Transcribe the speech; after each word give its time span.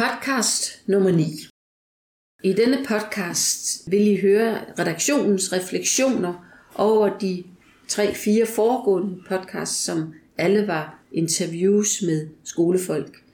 Podcast 0.00 0.82
nummer 0.86 1.10
9. 1.10 1.24
I 2.44 2.52
denne 2.52 2.78
podcast 2.88 3.90
vil 3.90 4.06
I 4.06 4.20
høre 4.20 4.58
redaktionens 4.78 5.52
refleksioner 5.52 6.54
over 6.74 7.18
de 7.18 7.44
tre-fire 7.88 8.46
foregående 8.46 9.16
podcasts, 9.28 9.84
som 9.84 10.14
alle 10.38 10.66
var 10.66 11.02
interviews 11.12 12.02
med 12.02 12.28
skolefolk, 12.44 13.24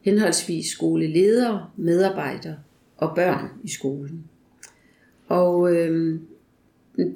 henholdsvis 0.00 0.66
skoleledere, 0.66 1.66
medarbejdere 1.76 2.56
og 2.96 3.14
børn 3.14 3.48
i 3.64 3.68
skolen. 3.68 4.24
Og 5.28 5.76
øh, 5.76 6.20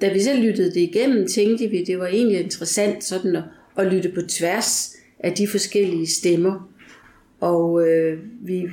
da 0.00 0.12
vi 0.12 0.20
selv 0.20 0.42
lyttede 0.42 0.74
det 0.74 0.80
igennem, 0.80 1.26
tænkte 1.26 1.68
vi, 1.68 1.80
at 1.80 1.86
det 1.86 1.98
var 1.98 2.06
egentlig 2.06 2.40
interessant 2.40 3.04
sådan 3.04 3.36
at, 3.36 3.44
at 3.76 3.92
lytte 3.92 4.12
på 4.14 4.20
tværs 4.28 4.96
af 5.18 5.32
de 5.32 5.48
forskellige 5.48 6.06
stemmer. 6.06 6.70
Og 7.40 7.88
øh, 7.88 8.18
vi 8.40 8.68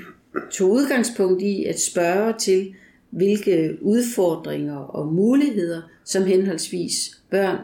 tog 0.52 0.72
udgangspunkt 0.72 1.42
i 1.42 1.64
at 1.64 1.80
spørge 1.80 2.34
til, 2.40 2.74
hvilke 3.10 3.78
udfordringer 3.82 4.78
og 4.78 5.14
muligheder, 5.14 5.82
som 6.06 6.24
henholdsvis 6.24 7.22
børn 7.30 7.58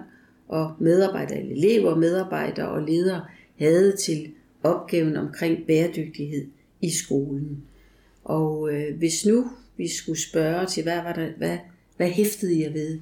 og 0.47 0.73
medarbejdere, 0.79 1.41
elever, 1.41 1.95
medarbejdere 1.95 2.69
og 2.69 2.81
ledere 2.81 3.25
havde 3.59 3.95
til 3.95 4.31
opgaven 4.63 5.15
omkring 5.15 5.65
bæredygtighed 5.67 6.47
i 6.81 6.89
skolen. 6.89 7.63
Og 8.23 8.73
øh, 8.73 8.97
hvis 8.97 9.25
nu 9.25 9.47
vi 9.77 9.87
skulle 9.87 10.19
spørge 10.19 10.65
til, 10.65 10.83
hvad, 10.83 10.95
var 10.95 11.13
der, 11.13 11.29
hvad, 11.37 11.57
hvad 11.97 12.09
hæftede 12.09 12.61
jeg 12.61 12.73
ved? 12.73 12.99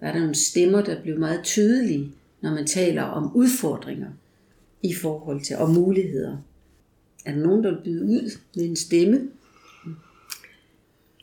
Var 0.00 0.12
der 0.12 0.18
nogle 0.18 0.34
stemmer, 0.34 0.82
der 0.82 1.02
blev 1.02 1.18
meget 1.18 1.40
tydelige, 1.44 2.12
når 2.40 2.50
man 2.50 2.66
taler 2.66 3.02
om 3.02 3.36
udfordringer 3.36 4.10
i 4.82 4.94
forhold 4.94 5.40
til, 5.40 5.56
og 5.56 5.70
muligheder? 5.70 6.36
Er 7.24 7.32
der 7.32 7.40
nogen, 7.40 7.64
der 7.64 7.70
vil 7.70 7.80
byde 7.84 8.04
ud 8.04 8.38
med 8.56 8.64
en 8.64 8.76
stemme? 8.76 9.28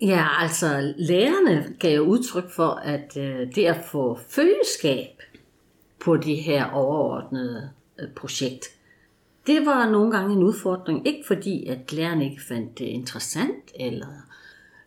Ja, 0.02 0.28
altså 0.44 0.94
lærerne 0.98 1.76
gav 1.80 2.00
udtryk 2.00 2.50
for, 2.50 2.70
at 2.70 3.18
øh, 3.18 3.56
det 3.56 3.66
at 3.66 3.86
få 3.92 4.20
følgeskab 4.30 5.22
på 6.00 6.18
det 6.18 6.38
her 6.38 6.66
overordnede 6.66 7.70
øh, 8.00 8.08
projekt, 8.16 8.66
det 9.48 9.66
var 9.66 9.90
nogle 9.90 10.12
gange 10.12 10.36
en 10.36 10.44
udfordring. 10.44 11.08
Ikke 11.08 11.24
fordi, 11.28 11.66
at 11.66 11.94
lærerne 11.94 12.26
ikke 12.26 12.44
fandt 12.48 12.80
det 12.80 12.86
interessant 12.86 13.72
eller 13.76 14.08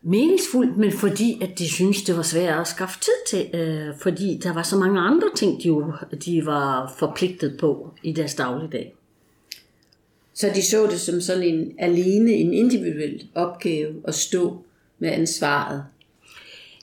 meningsfuldt, 0.02 0.76
men 0.76 0.92
fordi, 0.92 1.42
at 1.42 1.58
de 1.58 1.68
syntes, 1.68 2.02
det 2.02 2.16
var 2.16 2.22
svært 2.22 2.60
at 2.60 2.66
skaffe 2.66 3.00
tid 3.00 3.12
til, 3.28 3.60
øh, 3.60 3.94
fordi 4.02 4.40
der 4.42 4.52
var 4.52 4.62
så 4.62 4.76
mange 4.76 5.00
andre 5.00 5.28
ting, 5.36 5.62
de, 5.62 5.68
jo, 5.68 5.92
de 6.24 6.46
var 6.46 6.94
forpligtet 6.98 7.56
på 7.60 7.94
i 8.02 8.12
deres 8.12 8.34
dagligdag. 8.34 8.94
Så 10.34 10.50
de 10.54 10.62
så 10.62 10.86
det 10.86 11.00
som 11.00 11.20
sådan 11.20 11.42
en 11.42 11.72
alene, 11.78 12.32
en 12.32 12.54
individuel 12.54 13.28
opgave 13.34 13.94
at 14.04 14.14
stå 14.14 14.64
med 14.98 15.10
ansvaret. 15.10 15.84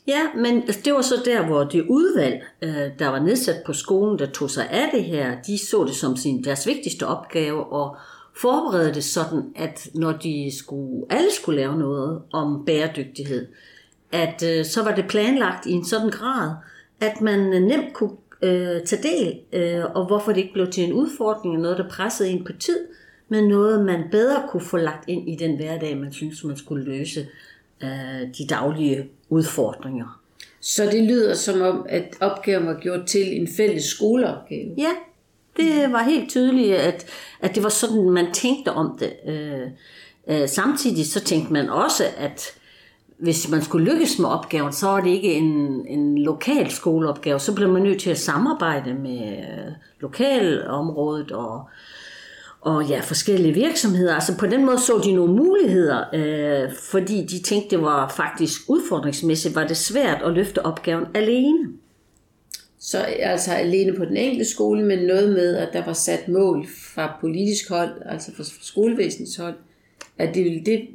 Ja, 0.08 0.22
men 0.36 0.62
det 0.86 0.94
var 0.94 1.02
så 1.02 1.16
der, 1.26 1.46
hvor 1.46 1.64
det 1.64 1.86
udvalg, 1.90 2.44
øh, 2.62 3.00
der 3.00 3.08
var 3.08 3.20
nedsat 3.20 3.64
på 3.66 3.74
skolen, 3.74 4.20
der 4.20 4.26
tog 4.26 4.50
sig 4.50 4.70
af 4.70 4.90
det 4.94 5.04
her, 5.04 5.42
de 5.48 5.58
så 5.58 5.84
det 5.84 5.96
som 5.96 6.18
sin, 6.18 6.44
deres 6.44 6.68
vigtigste 6.68 7.08
opgave 7.08 7.74
og 7.74 7.98
forberede 8.38 8.94
det 8.94 9.04
sådan, 9.04 9.44
at 9.56 9.90
når 9.94 10.12
de 10.12 10.52
skulle, 10.58 11.06
alle 11.10 11.30
skulle 11.42 11.62
lave 11.62 11.80
noget 11.80 12.22
om 12.34 12.66
bæredygtighed, 12.66 13.48
at 14.12 14.44
øh, 14.46 14.66
så 14.66 14.84
var 14.84 14.96
det 14.96 15.06
planlagt 15.08 15.66
i 15.66 15.72
en 15.72 15.86
sådan 15.86 16.10
grad, 16.10 16.52
at 17.02 17.22
man 17.22 17.40
nemt 17.40 17.94
kunne 17.94 18.18
øh, 18.42 18.82
tage 18.82 19.04
del, 19.04 19.40
øh, 19.54 19.86
og 19.96 20.08
hvorfor 20.08 20.32
det 20.32 20.42
ikke 20.42 20.54
blev 20.54 20.72
til 20.72 20.84
en 20.84 20.94
udfordring, 20.94 21.62
noget 21.62 21.78
der 21.78 21.90
pressede 21.90 22.32
ind 22.32 22.46
på 22.46 22.54
tid, 22.60 22.80
men 23.32 23.48
noget 23.48 23.86
man 23.86 24.04
bedre 24.12 24.44
kunne 24.50 24.66
få 24.66 24.78
lagt 24.78 25.10
ind 25.10 25.30
i 25.30 25.36
den 25.36 25.56
hverdag, 25.56 25.98
man 25.98 26.14
synes, 26.14 26.44
man 26.44 26.58
skulle 26.58 26.84
løse 26.84 27.28
øh, 27.84 28.28
de 28.38 28.48
daglige 28.50 29.10
udfordringer. 29.30 30.20
Så 30.60 30.86
det 30.86 31.04
lyder 31.04 31.34
som 31.34 31.62
om, 31.62 31.86
at 31.90 32.16
opgaven 32.20 32.68
var 32.68 32.80
gjort 32.82 33.06
til 33.06 33.42
en 33.42 33.48
fælles 33.58 33.84
skoleopgave. 33.84 34.74
Ja, 34.78 34.92
det 35.58 35.92
var 35.92 36.04
helt 36.04 36.30
tydeligt, 36.30 36.76
at, 36.76 37.06
at 37.40 37.56
det 37.56 37.64
var 37.64 37.70
sådan, 37.70 38.10
man 38.10 38.34
tænkte 38.34 38.70
om 38.70 39.00
det. 39.00 39.14
Øh, 39.28 39.68
øh, 40.28 40.50
samtidig 40.50 41.06
så 41.06 41.20
tænkte 41.20 41.54
man 41.54 41.70
også, 41.70 42.04
at 42.18 42.54
hvis 43.18 43.50
man 43.50 43.62
skulle 43.62 43.92
lykkes 43.92 44.20
med 44.20 44.30
opgaven, 44.30 44.74
så 44.74 44.88
var 44.88 45.02
det 45.02 45.10
ikke 45.10 45.34
en, 45.34 45.86
en 45.88 46.18
lokal 46.18 46.72
skoleopgave. 46.72 47.40
Så 47.40 47.56
blev 47.56 47.70
man 47.70 47.82
nødt 47.82 48.02
til 48.02 48.10
at 48.10 48.20
samarbejde 48.20 48.94
med 48.94 49.38
øh, 49.38 49.72
lokalområdet 50.00 51.32
og 51.32 51.70
og 52.62 52.86
ja, 52.86 53.00
forskellige 53.00 53.54
virksomheder. 53.54 54.16
Altså 54.16 54.38
på 54.38 54.46
den 54.46 54.66
måde 54.66 54.80
så 54.80 55.02
de 55.06 55.14
nogle 55.14 55.34
muligheder, 55.34 56.04
øh, 56.14 56.70
fordi 56.92 57.26
de 57.26 57.42
tænkte, 57.42 57.76
det 57.76 57.82
var 57.82 58.14
faktisk 58.18 58.62
udfordringsmæssigt, 58.68 59.56
var 59.56 59.68
det 59.68 59.78
svært 59.78 60.22
at 60.26 60.34
løfte 60.34 60.66
opgaven 60.66 61.06
alene. 61.14 61.70
Så 62.80 62.98
altså 63.00 63.52
alene 63.52 63.98
på 63.98 64.06
den 64.06 64.18
enkelte 64.18 64.52
skole, 64.52 64.84
men 64.84 65.00
noget 65.00 65.30
med, 65.30 65.56
at 65.56 65.70
der 65.74 65.86
var 65.86 65.94
sat 65.94 66.28
mål 66.28 66.68
fra 66.96 67.18
politisk 67.22 67.70
hold, 67.70 67.90
altså 68.06 68.32
fra 68.36 68.44
skolevæsenets 68.62 69.36
hold, 69.36 69.56
at 70.18 70.36
det, 70.36 70.66
det 70.66 70.88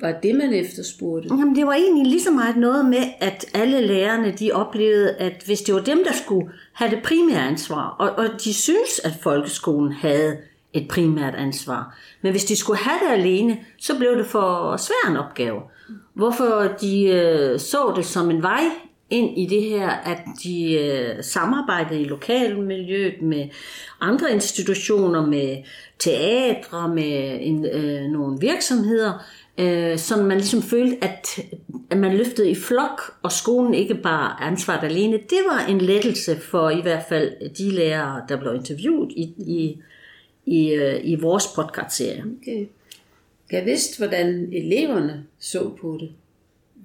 var 0.00 0.12
det, 0.22 0.34
man 0.34 0.54
efterspurgte? 0.54 1.28
Jamen, 1.28 1.56
det 1.56 1.66
var 1.66 1.72
egentlig 1.72 2.06
lige 2.06 2.22
så 2.22 2.30
meget 2.30 2.56
noget 2.56 2.84
med, 2.84 3.02
at 3.20 3.46
alle 3.54 3.86
lærerne, 3.86 4.34
de 4.38 4.52
oplevede, 4.52 5.16
at 5.16 5.42
hvis 5.46 5.60
det 5.60 5.74
var 5.74 5.80
dem, 5.80 6.04
der 6.04 6.12
skulle 6.12 6.50
have 6.72 6.90
det 6.90 7.02
primære 7.04 7.48
ansvar, 7.48 7.96
og, 7.98 8.10
og 8.10 8.44
de 8.44 8.54
synes, 8.54 9.00
at 9.04 9.12
folkeskolen 9.22 9.92
havde 9.92 10.36
et 10.76 10.88
primært 10.88 11.34
ansvar. 11.34 11.98
Men 12.22 12.32
hvis 12.32 12.44
de 12.44 12.56
skulle 12.56 12.78
have 12.78 12.98
det 13.08 13.22
alene, 13.22 13.58
så 13.78 13.98
blev 13.98 14.18
det 14.18 14.26
for 14.26 14.76
svær 14.76 15.10
en 15.10 15.16
opgave. 15.16 15.60
Hvorfor 16.14 16.76
de 16.80 17.04
øh, 17.04 17.60
så 17.60 17.92
det 17.96 18.06
som 18.06 18.30
en 18.30 18.42
vej 18.42 18.62
ind 19.10 19.38
i 19.38 19.46
det 19.46 19.62
her, 19.62 19.88
at 19.90 20.18
de 20.44 20.74
øh, 20.74 21.24
samarbejdede 21.24 22.00
i 22.00 22.04
lokalmiljøet 22.04 23.22
med 23.22 23.48
andre 24.00 24.32
institutioner, 24.32 25.26
med 25.26 25.56
teatre, 25.98 26.88
med 26.88 27.38
en, 27.40 27.66
øh, 27.66 28.02
nogle 28.02 28.40
virksomheder, 28.40 29.12
øh, 29.58 29.98
så 29.98 30.16
man 30.16 30.36
ligesom 30.36 30.62
følte, 30.62 31.04
at, 31.04 31.38
at 31.90 31.98
man 31.98 32.16
løftede 32.16 32.50
i 32.50 32.54
flok, 32.54 33.00
og 33.22 33.32
skolen 33.32 33.74
ikke 33.74 33.94
bare 33.94 34.42
ansvaret 34.42 34.84
alene. 34.84 35.12
Det 35.12 35.38
var 35.50 35.66
en 35.68 35.78
lettelse 35.78 36.36
for 36.40 36.70
i 36.70 36.80
hvert 36.80 37.04
fald 37.08 37.54
de 37.58 37.70
lærere, 37.70 38.22
der 38.28 38.36
blev 38.36 38.54
interviewet 38.54 39.12
i, 39.12 39.22
i 39.38 39.80
i, 40.46 40.72
øh, 40.72 41.00
i 41.04 41.14
vores 41.14 41.44
podcast-serie. 41.54 42.24
Okay. 42.42 42.66
Jeg 43.52 43.64
vidste, 43.64 43.98
hvordan 43.98 44.52
eleverne 44.52 45.26
så 45.38 45.76
på 45.80 45.98
det. 46.00 46.12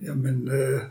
Jamen, 0.04 0.48
øh, 0.48 0.82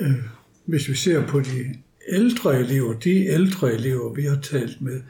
øh, 0.00 0.24
hvis 0.64 0.88
vi 0.88 0.94
ser 0.94 1.26
på 1.26 1.40
de 1.40 1.74
ældre 2.08 2.60
elever, 2.60 2.92
de 2.92 3.26
ældre 3.26 3.72
elever, 3.72 4.14
vi 4.14 4.22
har 4.22 4.40
talt 4.42 4.80
med, 4.80 5.00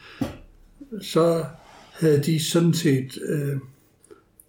så 1.00 1.44
havde 1.92 2.22
de 2.22 2.44
sådan 2.44 2.74
set 2.74 3.18
øh, 3.22 3.56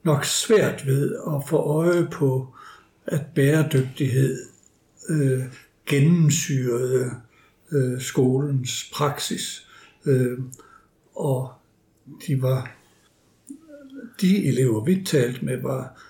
nok 0.03 0.25
svært 0.25 0.88
ved 0.88 1.16
at 1.16 1.50
få 1.50 1.57
øje 1.57 2.07
på, 2.12 2.47
at 3.06 3.22
bæredygtighed 3.35 4.38
øh, 5.09 5.44
gennemsyrede 5.85 7.12
øh, 7.72 8.01
skolens 8.01 8.91
praksis. 8.94 9.68
Øh, 10.06 10.39
og 11.16 11.51
de 12.28 12.41
var 12.41 12.78
de 14.22 14.45
elever, 14.45 14.84
vi 14.84 15.03
talte 15.06 15.45
med, 15.45 15.62
var 15.62 16.03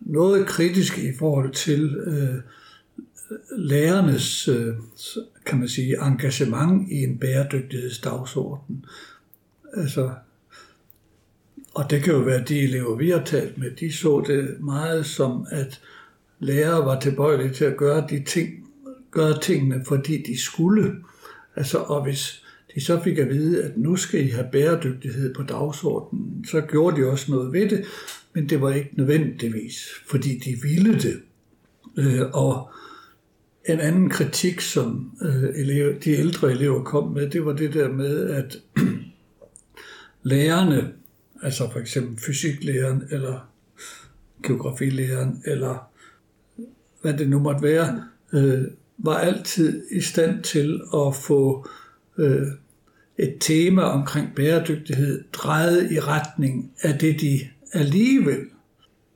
noget 0.00 0.46
kritiske 0.46 1.08
i 1.08 1.16
forhold 1.18 1.52
til 1.52 1.96
øh, 1.96 2.34
lærernes, 3.58 4.48
øh, 4.48 4.74
kan 5.46 5.58
man 5.58 5.68
sige, 5.68 6.06
engagement 6.06 6.90
i 6.90 6.94
en 6.94 7.18
bæredygtighedsdagsorden. 7.18 8.84
Altså, 9.74 10.10
og 11.74 11.90
det 11.90 12.02
kan 12.02 12.14
jo 12.14 12.20
være 12.20 12.44
de 12.44 12.58
elever, 12.60 12.96
vi 12.96 13.10
har 13.10 13.24
talt 13.24 13.58
med, 13.58 13.70
de 13.70 13.92
så 13.92 14.24
det 14.26 14.60
meget 14.60 15.06
som, 15.06 15.46
at 15.50 15.80
lærere 16.38 16.86
var 16.86 17.00
tilbøjelige 17.00 17.54
til 17.54 17.64
at 17.64 17.76
gøre 17.76 18.06
de 18.10 18.24
ting, 18.24 18.50
gøre 19.10 19.40
tingene, 19.40 19.84
fordi 19.84 20.22
de 20.22 20.40
skulle. 20.40 20.96
Altså, 21.56 21.78
og 21.78 22.02
hvis 22.02 22.44
de 22.74 22.80
så 22.80 23.00
fik 23.02 23.18
at 23.18 23.28
vide, 23.28 23.64
at 23.64 23.78
nu 23.78 23.96
skal 23.96 24.26
I 24.26 24.28
have 24.28 24.48
bæredygtighed 24.52 25.34
på 25.34 25.42
dagsordenen, 25.42 26.44
så 26.44 26.60
gjorde 26.60 26.96
de 26.96 27.06
også 27.06 27.32
noget 27.32 27.52
ved 27.52 27.68
det, 27.68 27.84
men 28.32 28.48
det 28.48 28.60
var 28.60 28.72
ikke 28.72 28.90
nødvendigvis, 28.92 29.88
fordi 30.08 30.38
de 30.38 30.58
ville 30.62 30.94
det. 30.94 31.20
Øh, 31.98 32.20
og 32.32 32.70
en 33.68 33.80
anden 33.80 34.10
kritik, 34.10 34.60
som 34.60 35.12
øh, 35.22 35.44
elever, 35.54 35.98
de 35.98 36.10
ældre 36.10 36.50
elever 36.50 36.84
kom 36.84 37.12
med, 37.12 37.30
det 37.30 37.44
var 37.44 37.52
det 37.52 37.74
der 37.74 37.92
med, 37.92 38.30
at 38.30 38.58
lærerne, 40.22 40.92
altså 41.42 41.70
for 41.72 41.80
eksempel 41.80 42.18
fysiklæreren, 42.18 43.02
eller 43.10 43.50
geografilæreren, 44.42 45.42
eller 45.44 45.90
hvad 47.02 47.14
det 47.14 47.28
nu 47.28 47.38
måtte 47.38 47.62
være, 47.62 48.02
øh, 48.32 48.64
var 48.98 49.18
altid 49.18 49.82
i 49.90 50.00
stand 50.00 50.42
til 50.42 50.80
at 50.94 51.16
få 51.16 51.68
øh, 52.18 52.46
et 53.18 53.36
tema 53.40 53.82
omkring 53.82 54.34
bæredygtighed 54.36 55.24
drejet 55.32 55.92
i 55.92 56.00
retning 56.00 56.72
af 56.82 56.98
det, 56.98 57.20
de 57.20 57.40
alligevel 57.72 58.40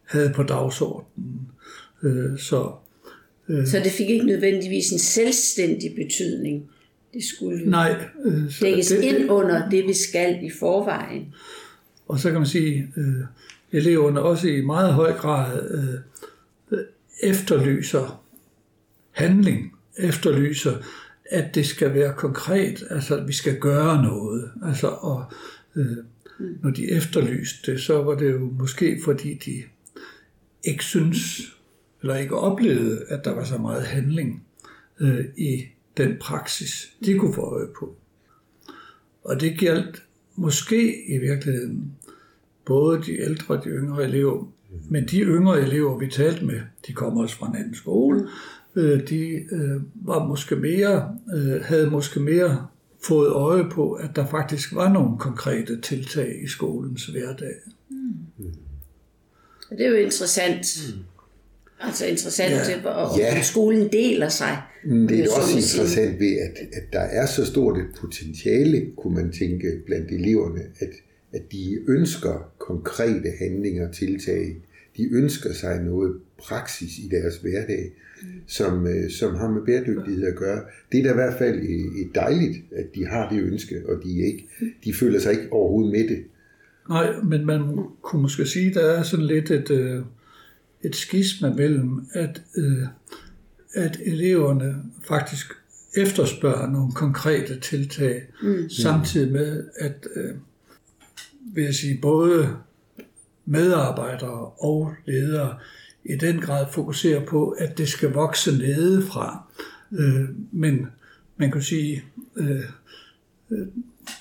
havde 0.04 0.32
på 0.34 0.42
dagsordenen. 0.42 1.48
Øh, 2.02 2.38
så, 2.38 2.72
øh, 3.48 3.66
så 3.66 3.80
det 3.84 3.92
fik 3.92 4.10
ikke 4.10 4.26
nødvendigvis 4.26 4.90
en 4.90 4.98
selvstændig 4.98 5.94
betydning? 5.94 6.70
Det 7.14 7.24
skulle 7.24 7.70
nej, 7.70 8.04
øh, 8.24 8.52
lægges 8.60 8.88
det, 8.88 9.02
ind 9.02 9.30
under 9.30 9.68
det, 9.68 9.86
vi 9.86 9.94
skal 9.94 10.44
i 10.44 10.50
forvejen. 10.58 11.34
Og 12.08 12.18
så 12.18 12.30
kan 12.30 12.40
man 12.40 12.48
sige, 12.48 12.88
øh, 12.96 13.24
eleverne 13.72 14.22
også 14.22 14.48
i 14.48 14.60
meget 14.60 14.94
høj 14.94 15.12
grad 15.12 15.70
øh, 15.70 16.78
efterlyser 17.22 18.22
handling, 19.10 19.72
efterlyser, 19.98 20.76
at 21.32 21.54
det 21.54 21.66
skal 21.66 21.94
være 21.94 22.14
konkret, 22.16 22.84
altså 22.90 23.16
at 23.16 23.28
vi 23.28 23.32
skal 23.32 23.58
gøre 23.58 24.02
noget. 24.02 24.50
Altså, 24.64 24.88
og 24.88 25.24
øh, 25.76 25.96
når 26.38 26.70
de 26.70 26.90
efterlyste 26.90 27.72
det, 27.72 27.80
så 27.80 28.02
var 28.02 28.14
det 28.14 28.32
jo 28.32 28.50
måske 28.58 29.00
fordi 29.04 29.34
de 29.34 29.62
ikke 30.64 30.84
synes, 30.84 31.40
eller 32.00 32.16
ikke 32.16 32.36
oplevede, 32.36 33.04
at 33.08 33.24
der 33.24 33.34
var 33.34 33.44
så 33.44 33.58
meget 33.58 33.82
handling 33.82 34.46
øh, 35.00 35.24
i 35.36 35.64
den 35.96 36.16
praksis, 36.20 36.92
de 37.04 37.18
kunne 37.18 37.34
få 37.34 37.40
øje 37.40 37.68
på. 37.78 37.96
Og 39.24 39.40
det 39.40 39.58
galt 39.58 40.02
måske 40.36 41.06
i 41.06 41.18
virkeligheden 41.18 41.92
både 42.64 43.02
de 43.02 43.20
ældre 43.20 43.54
og 43.54 43.64
de 43.64 43.68
yngre 43.68 44.04
elever. 44.04 44.52
Men 44.88 45.06
de 45.06 45.20
yngre 45.20 45.60
elever, 45.60 45.98
vi 45.98 46.06
talte 46.06 46.44
med, 46.44 46.60
de 46.86 46.92
kommer 46.92 47.22
også 47.22 47.36
fra 47.36 47.48
en 47.48 47.56
anden 47.56 47.74
skole. 47.74 48.28
Øh, 48.76 49.08
de 49.08 49.28
øh, 49.52 49.80
var 49.94 50.26
måske 50.26 50.56
mere, 50.56 51.18
øh, 51.34 51.62
havde 51.62 51.90
måske 51.90 52.20
mere 52.20 52.66
fået 53.04 53.30
øje 53.30 53.70
på, 53.70 53.92
at 53.92 54.10
der 54.16 54.26
faktisk 54.26 54.74
var 54.74 54.92
nogle 54.92 55.18
konkrete 55.18 55.80
tiltag 55.80 56.42
i 56.44 56.46
skolens 56.46 57.06
hverdag. 57.06 57.54
Mm. 57.88 58.54
Det 59.70 59.86
er 59.86 59.90
jo 59.90 59.96
interessant. 59.96 60.66
Mm. 60.96 61.02
Altså 61.80 62.06
interessant, 62.06 62.52
ja. 62.52 63.02
at 63.04 63.18
ja. 63.18 63.42
skolen 63.42 63.92
deler 63.92 64.28
sig. 64.28 64.62
Mm, 64.84 65.08
det 65.08 65.20
er 65.20 65.28
også 65.36 65.56
interessant 65.56 66.20
ved, 66.20 66.36
at, 66.38 66.58
at 66.72 66.92
der 66.92 67.00
er 67.00 67.26
så 67.26 67.44
stort 67.44 67.78
et 67.78 67.86
potentiale, 68.00 68.86
kunne 68.96 69.14
man 69.14 69.32
tænke, 69.32 69.82
blandt 69.86 70.10
eleverne, 70.10 70.60
at, 70.78 70.90
at 71.32 71.52
de 71.52 71.78
ønsker 71.88 72.52
konkrete 72.58 73.30
handlinger 73.38 73.88
og 73.88 73.94
tiltag. 73.94 74.56
De 74.96 75.08
ønsker 75.12 75.52
sig 75.52 75.82
noget 75.82 76.16
praksis 76.42 76.98
i 76.98 77.08
deres 77.08 77.36
hverdag, 77.36 77.92
mm. 78.22 78.28
som, 78.46 78.86
øh, 78.86 79.10
som 79.10 79.34
har 79.34 79.50
med 79.50 79.62
bæredygtighed 79.62 80.26
at 80.26 80.36
gøre. 80.36 80.62
Det 80.92 81.00
er 81.00 81.04
da 81.04 81.10
i 81.10 81.14
hvert 81.14 81.38
fald 81.38 81.58
et 81.58 82.14
dejligt, 82.14 82.56
at 82.72 82.94
de 82.94 83.06
har 83.06 83.28
det 83.28 83.42
ønske, 83.42 83.82
og 83.88 84.02
de, 84.04 84.26
ikke, 84.26 84.48
de 84.84 84.94
føler 84.94 85.20
sig 85.20 85.32
ikke 85.32 85.52
overhovedet 85.52 85.92
med 85.92 86.08
det. 86.08 86.24
Nej, 86.88 87.12
men 87.22 87.46
man 87.46 87.78
kunne 88.02 88.22
måske 88.22 88.46
sige, 88.46 88.68
at 88.68 88.74
der 88.74 88.82
er 88.82 89.02
sådan 89.02 89.26
lidt 89.26 89.50
et, 89.50 89.70
øh, 89.70 90.02
et 90.82 90.96
skisma 90.96 91.52
mellem, 91.52 92.06
at, 92.12 92.42
øh, 92.56 92.86
at 93.74 94.00
eleverne 94.04 94.76
faktisk 95.08 95.52
efterspørger 95.96 96.70
nogle 96.70 96.92
konkrete 96.92 97.60
tiltag, 97.60 98.22
mm. 98.42 98.70
samtidig 98.70 99.32
med, 99.32 99.64
at 99.78 100.06
vil 101.54 101.64
jeg 101.64 101.74
sige, 101.74 101.98
både 102.02 102.56
medarbejdere 103.44 104.46
og 104.46 104.94
ledere 105.06 105.58
i 106.04 106.16
den 106.16 106.40
grad 106.40 106.66
fokuserer 106.72 107.24
på, 107.24 107.50
at 107.50 107.78
det 107.78 107.88
skal 107.88 108.12
vokse 108.12 108.58
nedefra. 108.58 109.44
Øh, 109.92 110.24
men 110.52 110.86
man 111.36 111.50
kan 111.50 111.62
sige, 111.62 112.04
øh, 112.36 112.62
øh, 113.50 113.66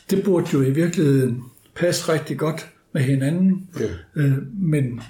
det 0.10 0.24
burde 0.24 0.48
jo 0.54 0.62
i 0.62 0.72
virkeligheden 0.72 1.44
passe 1.76 2.14
rigtig 2.14 2.38
godt 2.38 2.70
med 2.94 3.02
hinanden. 3.02 3.70
Ja. 3.80 3.90
Øh, 4.16 4.38
men 4.54 5.02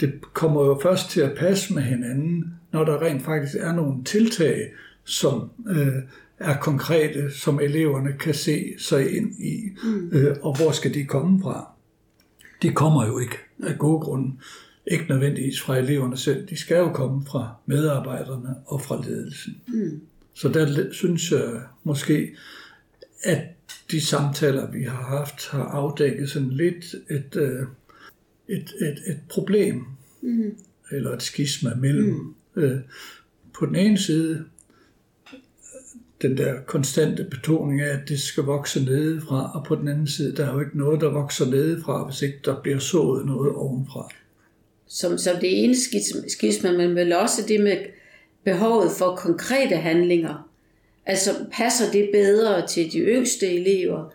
det 0.00 0.32
kommer 0.32 0.64
jo 0.64 0.80
først 0.82 1.10
til 1.10 1.20
at 1.20 1.36
passe 1.38 1.74
med 1.74 1.82
hinanden, 1.82 2.54
når 2.72 2.84
der 2.84 3.02
rent 3.02 3.24
faktisk 3.24 3.54
er 3.60 3.72
nogle 3.72 4.04
tiltag, 4.04 4.72
som 5.04 5.50
øh, 5.68 6.02
er 6.38 6.56
konkrete, 6.56 7.30
som 7.30 7.60
eleverne 7.60 8.12
kan 8.12 8.34
se 8.34 8.74
sig 8.78 9.16
ind 9.16 9.32
i. 9.32 9.70
Mm. 9.84 10.10
Øh, 10.12 10.36
og 10.42 10.56
hvor 10.56 10.70
skal 10.70 10.94
de 10.94 11.04
komme 11.04 11.42
fra? 11.42 11.68
De 12.62 12.70
kommer 12.70 13.06
jo 13.06 13.18
ikke 13.18 13.36
af 13.62 13.78
gode 13.78 14.00
grunde. 14.00 14.32
Ikke 14.86 15.04
nødvendigvis 15.08 15.60
fra 15.60 15.76
eleverne 15.76 16.16
selv. 16.16 16.48
De 16.48 16.56
skal 16.56 16.76
jo 16.76 16.92
komme 16.92 17.26
fra 17.26 17.54
medarbejderne 17.66 18.54
og 18.66 18.82
fra 18.82 19.02
ledelsen. 19.08 19.60
Mm. 19.68 20.00
Så 20.34 20.48
der 20.48 20.92
synes 20.92 21.32
jeg 21.32 21.62
måske, 21.84 22.36
at 23.22 23.42
de 23.90 24.00
samtaler, 24.00 24.70
vi 24.70 24.82
har 24.82 25.02
haft, 25.02 25.48
har 25.48 25.64
afdækket 25.64 26.30
sådan 26.30 26.50
lidt 26.50 26.94
et, 27.10 27.36
øh, 27.36 27.62
et, 28.48 28.74
et, 28.80 28.98
et 29.06 29.20
problem, 29.28 29.84
mm. 30.22 30.56
eller 30.90 31.12
et 31.12 31.22
skisma 31.22 31.74
mellem 31.74 32.34
mm. 32.54 32.62
øh, 32.62 32.80
på 33.52 33.66
den 33.66 33.76
ene 33.76 33.98
side 33.98 34.44
den 36.22 36.36
der 36.36 36.60
konstante 36.66 37.24
betoning 37.30 37.80
af, 37.80 37.88
at 37.88 38.08
det 38.08 38.20
skal 38.20 38.44
vokse 38.44 38.84
nedefra, 38.84 39.50
og 39.54 39.64
på 39.64 39.74
den 39.74 39.88
anden 39.88 40.06
side, 40.06 40.36
der 40.36 40.46
er 40.46 40.52
jo 40.52 40.60
ikke 40.60 40.78
noget, 40.78 41.00
der 41.00 41.10
vokser 41.10 41.50
nedefra, 41.50 42.04
hvis 42.04 42.22
ikke 42.22 42.38
der 42.44 42.60
bliver 42.62 42.78
sået 42.78 43.26
noget 43.26 43.52
ovenfra. 43.52 44.10
Som, 44.88 45.18
som 45.18 45.36
det 45.40 45.64
ene 45.64 45.74
skisma, 46.28 46.72
men 46.72 46.94
vel 46.94 47.12
også 47.12 47.42
det 47.48 47.60
med 47.60 47.76
behovet 48.44 48.90
for 48.98 49.16
konkrete 49.16 49.76
handlinger. 49.76 50.50
Altså 51.06 51.30
passer 51.52 51.84
det 51.92 52.08
bedre 52.12 52.66
til 52.66 52.92
de 52.92 52.98
yngste 52.98 53.46
elever, 53.46 54.12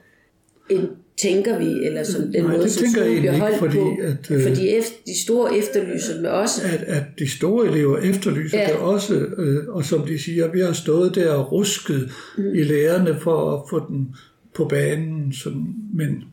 end 0.70 0.88
tænker 1.22 1.60
vi, 1.60 1.86
eller 1.86 2.04
som 2.04 2.22
den 2.22 2.44
Nej, 2.44 2.52
måde, 2.52 2.64
det 2.64 2.72
som 2.72 2.88
skolen 2.88 3.20
bliver 3.20 3.38
holdt 3.38 3.58
fordi, 3.58 3.78
på. 3.78 3.98
At, 4.02 4.32
øh, 4.32 4.48
fordi 4.48 4.70
efter, 4.70 4.96
de 5.06 5.24
store 5.24 5.58
efterlyser 5.58 6.18
det 6.18 6.30
også. 6.30 6.62
At, 6.64 6.84
at 6.88 7.04
de 7.20 7.30
store 7.30 7.68
elever 7.68 7.98
efterlyser 7.98 8.60
ja. 8.60 8.68
det 8.68 8.76
også, 8.76 9.14
øh, 9.38 9.68
og 9.68 9.86
som 9.86 10.08
de 10.08 10.20
siger, 10.20 10.52
vi 10.52 10.60
har 10.60 10.74
stået 10.74 11.16
der 11.16 11.32
og 11.32 11.52
rusket 11.52 12.12
mm. 12.38 12.54
i 12.54 12.64
lærerne 12.64 13.20
for 13.20 13.52
at 13.52 13.70
få 13.70 13.88
den 13.88 14.16
på 14.54 14.66
banen, 14.66 15.34
sådan, 15.34 15.74
men 15.94 16.24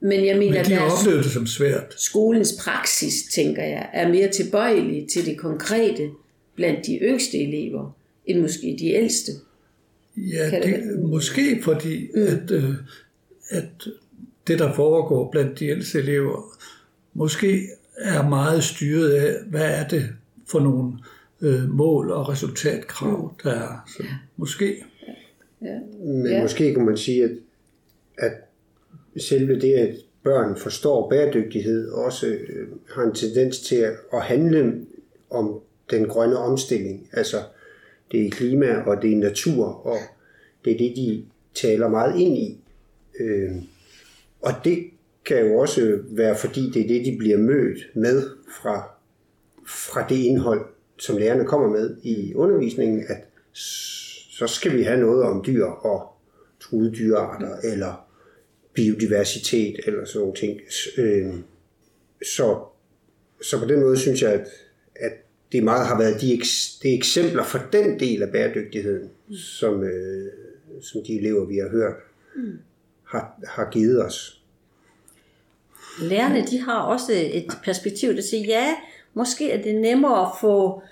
men 0.00 0.26
jeg 0.26 0.38
mener, 0.38 0.56
Men 0.56 0.64
de 0.64 0.72
har 0.72 0.98
oplevet 0.98 1.24
det 1.24 1.32
som 1.32 1.46
svært. 1.46 1.94
Skolens 1.96 2.54
praksis, 2.64 3.14
tænker 3.32 3.62
jeg, 3.62 3.90
er 3.92 4.08
mere 4.08 4.28
tilbøjelig 4.28 5.08
til 5.12 5.26
det 5.26 5.38
konkrete 5.38 6.10
blandt 6.54 6.86
de 6.86 6.98
yngste 7.02 7.38
elever, 7.38 7.96
end 8.26 8.40
måske 8.40 8.76
de 8.80 8.86
ældste. 8.86 9.32
Ja, 10.16 10.50
det, 10.50 10.64
det 10.64 11.00
måske 11.00 11.62
fordi, 11.62 12.08
mm. 12.14 12.22
at, 12.22 12.50
øh, 12.50 12.74
at 13.50 13.88
det, 14.46 14.58
der 14.58 14.74
foregår 14.74 15.30
blandt 15.30 15.58
de 15.58 15.66
ældste 15.66 15.98
elever, 15.98 16.56
måske 17.14 17.68
er 17.96 18.28
meget 18.28 18.64
styret 18.64 19.10
af, 19.10 19.34
hvad 19.46 19.70
er 19.70 19.88
det 19.88 20.08
for 20.46 20.60
nogle 20.60 20.92
øh, 21.40 21.68
mål 21.68 22.10
og 22.10 22.28
resultatkrav, 22.28 23.34
der 23.44 23.50
er. 23.50 23.90
Så 23.96 24.02
måske. 24.36 24.84
Ja. 25.62 25.78
Men 26.04 26.32
ja. 26.32 26.42
måske 26.42 26.74
kan 26.74 26.84
man 26.84 26.96
sige, 26.96 27.24
at, 27.24 27.30
at 28.18 28.32
selve 29.16 29.60
det, 29.60 29.74
at 29.74 29.94
børn 30.24 30.56
forstår 30.56 31.10
bæredygtighed, 31.10 31.90
også 31.90 32.26
øh, 32.26 32.68
har 32.88 33.02
en 33.02 33.14
tendens 33.14 33.60
til 33.60 33.76
at, 34.12 34.22
handle 34.22 34.86
om 35.30 35.60
den 35.90 36.08
grønne 36.08 36.36
omstilling. 36.36 37.08
Altså, 37.12 37.36
det 38.12 38.26
er 38.26 38.30
klima, 38.30 38.82
og 38.86 39.02
det 39.02 39.12
er 39.12 39.16
natur, 39.16 39.86
og 39.86 39.98
det 40.64 40.72
er 40.72 40.78
det, 40.78 40.96
de 40.96 41.24
taler 41.54 41.88
meget 41.88 42.20
ind 42.20 42.38
i. 42.38 42.60
Øh, 43.20 43.50
og 44.40 44.52
det 44.64 44.90
kan 45.24 45.46
jo 45.46 45.58
også 45.58 45.98
være, 46.04 46.36
fordi 46.36 46.70
det 46.70 46.82
er 46.82 46.88
det, 46.88 47.04
de 47.04 47.16
bliver 47.18 47.38
mødt 47.38 47.90
med 47.94 48.22
fra, 48.62 48.90
fra 49.66 50.06
det 50.08 50.16
indhold, 50.16 50.66
som 50.98 51.16
lærerne 51.16 51.44
kommer 51.44 51.68
med 51.68 51.96
i 52.02 52.34
undervisningen, 52.34 53.04
at 53.08 53.16
så 53.52 54.46
skal 54.46 54.76
vi 54.76 54.82
have 54.82 55.00
noget 55.00 55.22
om 55.22 55.44
dyr 55.46 55.64
og 55.64 56.12
truede 56.60 56.92
dyrearter, 56.92 57.56
eller 57.64 58.09
biodiversitet, 58.74 59.80
eller 59.86 60.04
sådan 60.04 60.20
nogle 60.20 60.36
ting. 60.36 60.60
Øh, 60.96 61.34
så, 62.36 62.58
så 63.42 63.58
på 63.58 63.64
den 63.64 63.80
måde 63.80 63.98
synes 63.98 64.22
jeg, 64.22 64.32
at, 64.32 64.46
at 64.96 65.12
det 65.52 65.64
meget 65.64 65.86
har 65.86 65.98
været 65.98 66.20
de, 66.20 66.42
de 66.82 66.94
eksempler 66.94 67.44
for 67.44 67.58
den 67.72 68.00
del 68.00 68.22
af 68.22 68.32
bæredygtigheden, 68.32 69.10
som, 69.58 69.84
øh, 69.84 70.32
som 70.82 71.00
de 71.06 71.18
elever, 71.18 71.44
vi 71.44 71.56
har 71.56 71.68
hørt, 71.68 71.94
mm 72.36 72.58
har, 73.10 73.34
har 73.46 73.70
givet 73.70 74.04
os. 74.04 74.42
Lærerne 76.02 76.46
de 76.46 76.60
har 76.60 76.80
også 76.80 77.12
et 77.12 77.46
perspektiv, 77.64 78.14
der 78.14 78.22
siger, 78.22 78.44
ja, 78.46 78.74
måske 79.14 79.50
er 79.50 79.62
det 79.62 79.74
nemmere 79.74 80.26
at 80.26 80.32
få 80.40 80.82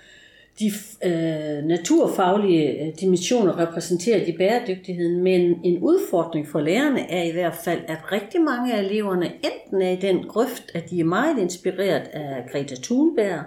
de 0.59 0.71
øh, 1.05 1.63
naturfaglige 1.65 2.85
øh, 2.85 2.93
dimensioner 2.99 3.59
repræsenteret 3.59 4.27
i 4.27 4.37
bæredygtigheden, 4.37 5.23
men 5.23 5.59
en 5.63 5.79
udfordring 5.79 6.47
for 6.47 6.59
lærerne 6.59 7.11
er 7.11 7.23
i 7.23 7.31
hvert 7.31 7.55
fald, 7.63 7.79
at 7.87 8.11
rigtig 8.11 8.41
mange 8.41 8.73
af 8.73 8.83
eleverne 8.83 9.25
enten 9.25 9.81
er 9.81 9.89
i 9.89 9.95
den 9.95 10.23
grøft, 10.27 10.71
at 10.73 10.89
de 10.89 10.99
er 10.99 11.03
meget 11.03 11.37
inspireret 11.37 12.07
af 12.13 12.45
Greta 12.51 12.75
Thunberg, 12.83 13.43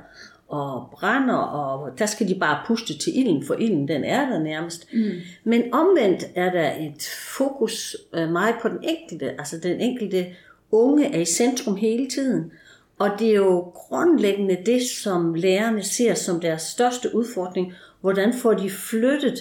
og 0.52 0.88
brænder, 0.92 1.35
og 1.35 1.99
der 1.99 2.07
skal 2.07 2.28
de 2.28 2.35
bare 2.35 2.61
puste 2.66 2.99
til 2.99 3.19
ilden, 3.19 3.47
for 3.47 3.54
ilden 3.54 3.88
den 3.88 4.04
er 4.04 4.31
der 4.31 4.38
nærmest. 4.38 4.95
Mm. 4.95 5.11
Men 5.45 5.62
omvendt 5.75 6.25
er 6.35 6.52
der 6.52 6.73
et 6.73 7.09
fokus 7.37 7.97
øh, 8.14 8.31
meget 8.31 8.54
på 8.62 8.69
den 8.69 8.78
enkelte, 8.83 9.31
altså 9.31 9.59
den 9.62 9.81
enkelte 9.81 10.26
unge 10.71 11.14
er 11.14 11.21
i 11.21 11.25
centrum 11.25 11.76
hele 11.76 12.09
tiden. 12.09 12.52
Og 12.99 13.11
det 13.18 13.30
er 13.30 13.34
jo 13.34 13.61
grundlæggende 13.61 14.58
det, 14.66 14.82
som 14.82 15.34
lærerne 15.34 15.82
ser 15.82 16.14
som 16.14 16.40
deres 16.40 16.62
største 16.62 17.14
udfordring. 17.14 17.72
Hvordan 18.00 18.34
får 18.34 18.52
de 18.52 18.70
flyttet 18.70 19.38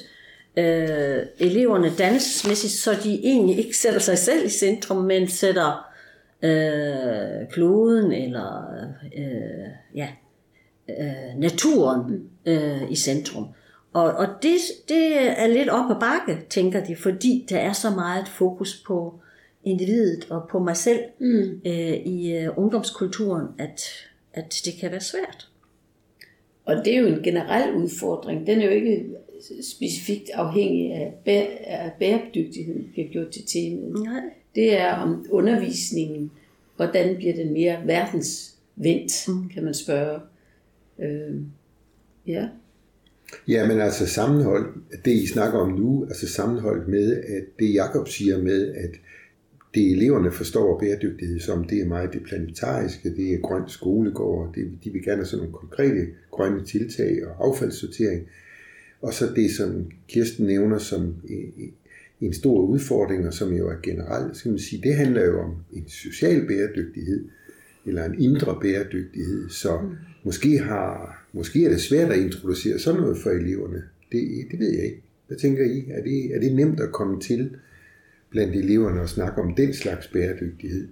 øh, 0.58 1.26
eleverne 1.40 1.92
dannelsesmæssigt, 1.98 2.74
så 2.74 2.92
de 3.04 3.20
egentlig 3.24 3.58
ikke 3.58 3.78
sætter 3.78 4.00
sig 4.00 4.18
selv 4.18 4.46
i 4.46 4.50
centrum, 4.50 4.98
men 4.98 5.28
sætter 5.28 5.92
øh, 6.42 7.48
kloden 7.52 8.12
eller 8.12 8.74
øh, 9.18 9.70
ja, 9.96 10.08
øh, 10.90 11.40
naturen 11.40 12.30
øh, 12.46 12.92
i 12.92 12.96
centrum. 12.96 13.48
Og, 13.94 14.04
og 14.14 14.28
det, 14.42 14.58
det 14.90 15.40
er 15.42 15.48
lidt 15.48 15.70
op 15.70 15.92
ad 15.92 16.00
bakke, 16.00 16.46
tænker 16.50 16.84
de, 16.84 16.96
fordi 16.96 17.46
der 17.50 17.58
er 17.58 17.74
så 17.74 17.90
meget 17.90 18.28
fokus 18.28 18.84
på 18.88 19.20
individet 19.64 20.28
og 20.30 20.48
på 20.52 20.60
mig 20.60 20.78
selv 20.78 21.00
mm. 21.20 21.62
øh, 21.66 21.94
i 21.94 22.34
øh, 22.34 22.50
ungdomskulturen, 22.58 23.48
at, 23.58 23.82
at 24.34 24.62
det 24.66 24.74
kan 24.80 24.92
være 24.92 25.02
svært. 25.02 25.48
Og 26.66 26.76
det 26.86 26.96
er 26.96 27.00
jo 27.00 27.08
en 27.08 27.24
generel 27.24 27.76
udfordring. 27.76 28.48
Den 28.48 28.62
er 28.62 28.66
jo 28.66 28.72
ikke 28.72 29.06
specifikt 29.64 30.30
afhængig 30.34 30.94
af, 30.94 31.14
bæ- 31.28 31.70
af 31.72 31.92
bæredygtighed, 32.00 32.84
bliver 32.92 33.08
gjort 33.08 33.30
til 33.30 33.46
temaet. 33.46 34.04
Nej. 34.04 34.22
Det 34.56 34.80
er 34.80 34.94
om 34.94 35.26
undervisningen, 35.30 36.32
hvordan 36.76 37.16
bliver 37.16 37.34
den 37.34 37.54
mere 37.54 37.78
verdensvendt, 37.86 39.28
mm. 39.28 39.50
kan 39.50 39.64
man 39.64 39.74
spørge. 39.74 40.20
Øh, 41.00 41.36
ja. 42.28 42.48
Ja, 43.48 43.68
men 43.68 43.82
altså 43.82 44.08
sammenhold, 44.08 44.74
det 45.06 45.12
I 45.12 45.28
snakker 45.28 45.60
om 45.60 45.70
nu, 45.70 46.06
altså 46.06 46.28
sammenholdt 46.28 46.88
med, 46.88 47.18
at 47.18 47.44
det 47.60 47.74
Jakob 47.74 48.08
siger 48.08 48.38
med, 48.38 48.74
at 48.74 48.92
det 49.74 49.92
eleverne 49.92 50.32
forstår 50.32 50.80
bæredygtighed 50.80 51.40
som, 51.40 51.64
det 51.64 51.82
er 51.82 51.86
meget 51.86 52.14
det 52.14 52.24
planetariske, 52.24 53.16
det 53.16 53.34
er 53.34 53.38
grøn 53.38 53.64
skolegård, 53.68 54.54
det, 54.56 54.72
de 54.84 54.90
vil 54.90 55.04
gerne 55.04 55.18
have 55.18 55.26
sådan 55.26 55.46
nogle 55.46 55.58
konkrete 55.58 56.08
grønne 56.32 56.66
tiltag 56.66 57.28
og 57.28 57.48
affaldssortering. 57.48 58.28
Og 59.02 59.14
så 59.14 59.34
det, 59.36 59.52
som 59.52 59.92
Kirsten 60.08 60.46
nævner 60.46 60.78
som 60.78 61.16
en 62.22 62.34
stor 62.34 62.62
udfordring, 62.62 63.28
og 63.28 63.34
som 63.34 63.54
jo 63.54 63.70
er 63.70 63.76
generelt, 63.84 64.38
skal 64.38 64.52
man 64.52 64.60
sige, 64.60 64.82
det 64.84 64.96
handler 64.96 65.26
jo 65.26 65.42
om 65.42 65.56
en 65.74 65.88
social 65.88 66.48
bæredygtighed, 66.48 67.26
eller 67.86 68.06
en 68.06 68.22
indre 68.22 68.60
bæredygtighed. 68.62 69.50
Så 69.50 69.80
mm. 69.82 69.90
måske, 70.24 70.60
har, 70.60 71.26
måske 71.34 71.66
er 71.66 71.70
det 71.70 71.82
svært 71.82 72.12
at 72.12 72.20
introducere 72.20 72.80
sådan 72.80 73.02
noget 73.02 73.18
for 73.18 73.30
eleverne. 73.30 73.84
Det, 74.12 74.48
det 74.52 74.60
ved 74.60 74.72
jeg 74.74 74.86
ikke. 74.86 75.02
Hvad 75.28 75.38
tænker 75.38 75.64
I? 75.64 75.86
Er 75.90 76.04
det, 76.04 76.36
er 76.36 76.40
det 76.40 76.56
nemt 76.56 76.80
at 76.80 76.92
komme 76.92 77.22
til 77.22 77.56
blandt 78.32 78.56
eleverne 78.56 79.02
og 79.02 79.10
snakke 79.10 79.42
om 79.42 79.56
den 79.56 79.74
slags 79.74 80.08
bæredygtighed? 80.08 80.88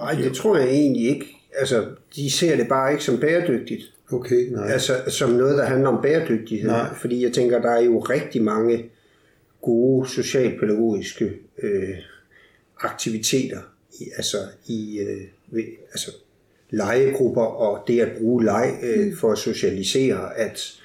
Nej, 0.00 0.14
det 0.14 0.32
tror 0.32 0.56
jeg 0.56 0.68
egentlig 0.68 1.08
ikke. 1.08 1.26
Altså, 1.58 1.86
de 2.16 2.30
ser 2.30 2.56
det 2.56 2.68
bare 2.68 2.92
ikke 2.92 3.04
som 3.04 3.20
bæredygtigt. 3.20 3.82
Okay, 4.12 4.48
nej. 4.50 4.68
Altså, 4.68 4.92
som 5.08 5.30
noget, 5.30 5.58
der 5.58 5.64
handler 5.64 5.88
om 5.88 6.02
bæredygtighed. 6.02 6.70
Nej. 6.70 6.94
Fordi 6.94 7.24
jeg 7.24 7.32
tænker, 7.32 7.60
der 7.60 7.70
er 7.70 7.82
jo 7.82 7.98
rigtig 7.98 8.42
mange 8.42 8.90
gode 9.62 10.08
socialpædagogiske 10.08 11.32
øh, 11.62 11.94
aktiviteter 12.80 13.60
i, 14.00 14.04
altså 14.16 14.36
i 14.66 14.98
øh, 15.00 15.20
ved, 15.46 15.64
altså 15.92 16.10
legegrupper 16.70 17.42
og 17.42 17.84
det 17.86 18.00
at 18.00 18.16
bruge 18.18 18.44
leg 18.44 18.78
øh, 18.82 19.16
for 19.16 19.32
at 19.32 19.38
socialisere 19.38 20.38
at 20.38 20.80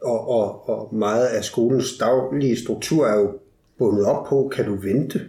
og, 0.00 0.28
og, 0.28 0.68
og 0.68 0.94
meget 0.94 1.26
af 1.26 1.44
skolens 1.44 1.98
daglige 1.98 2.56
struktur 2.56 3.06
er 3.06 3.20
jo 3.20 3.38
bundet 3.78 4.04
op 4.04 4.26
på, 4.26 4.52
kan 4.54 4.64
du 4.64 4.74
vente? 4.74 5.20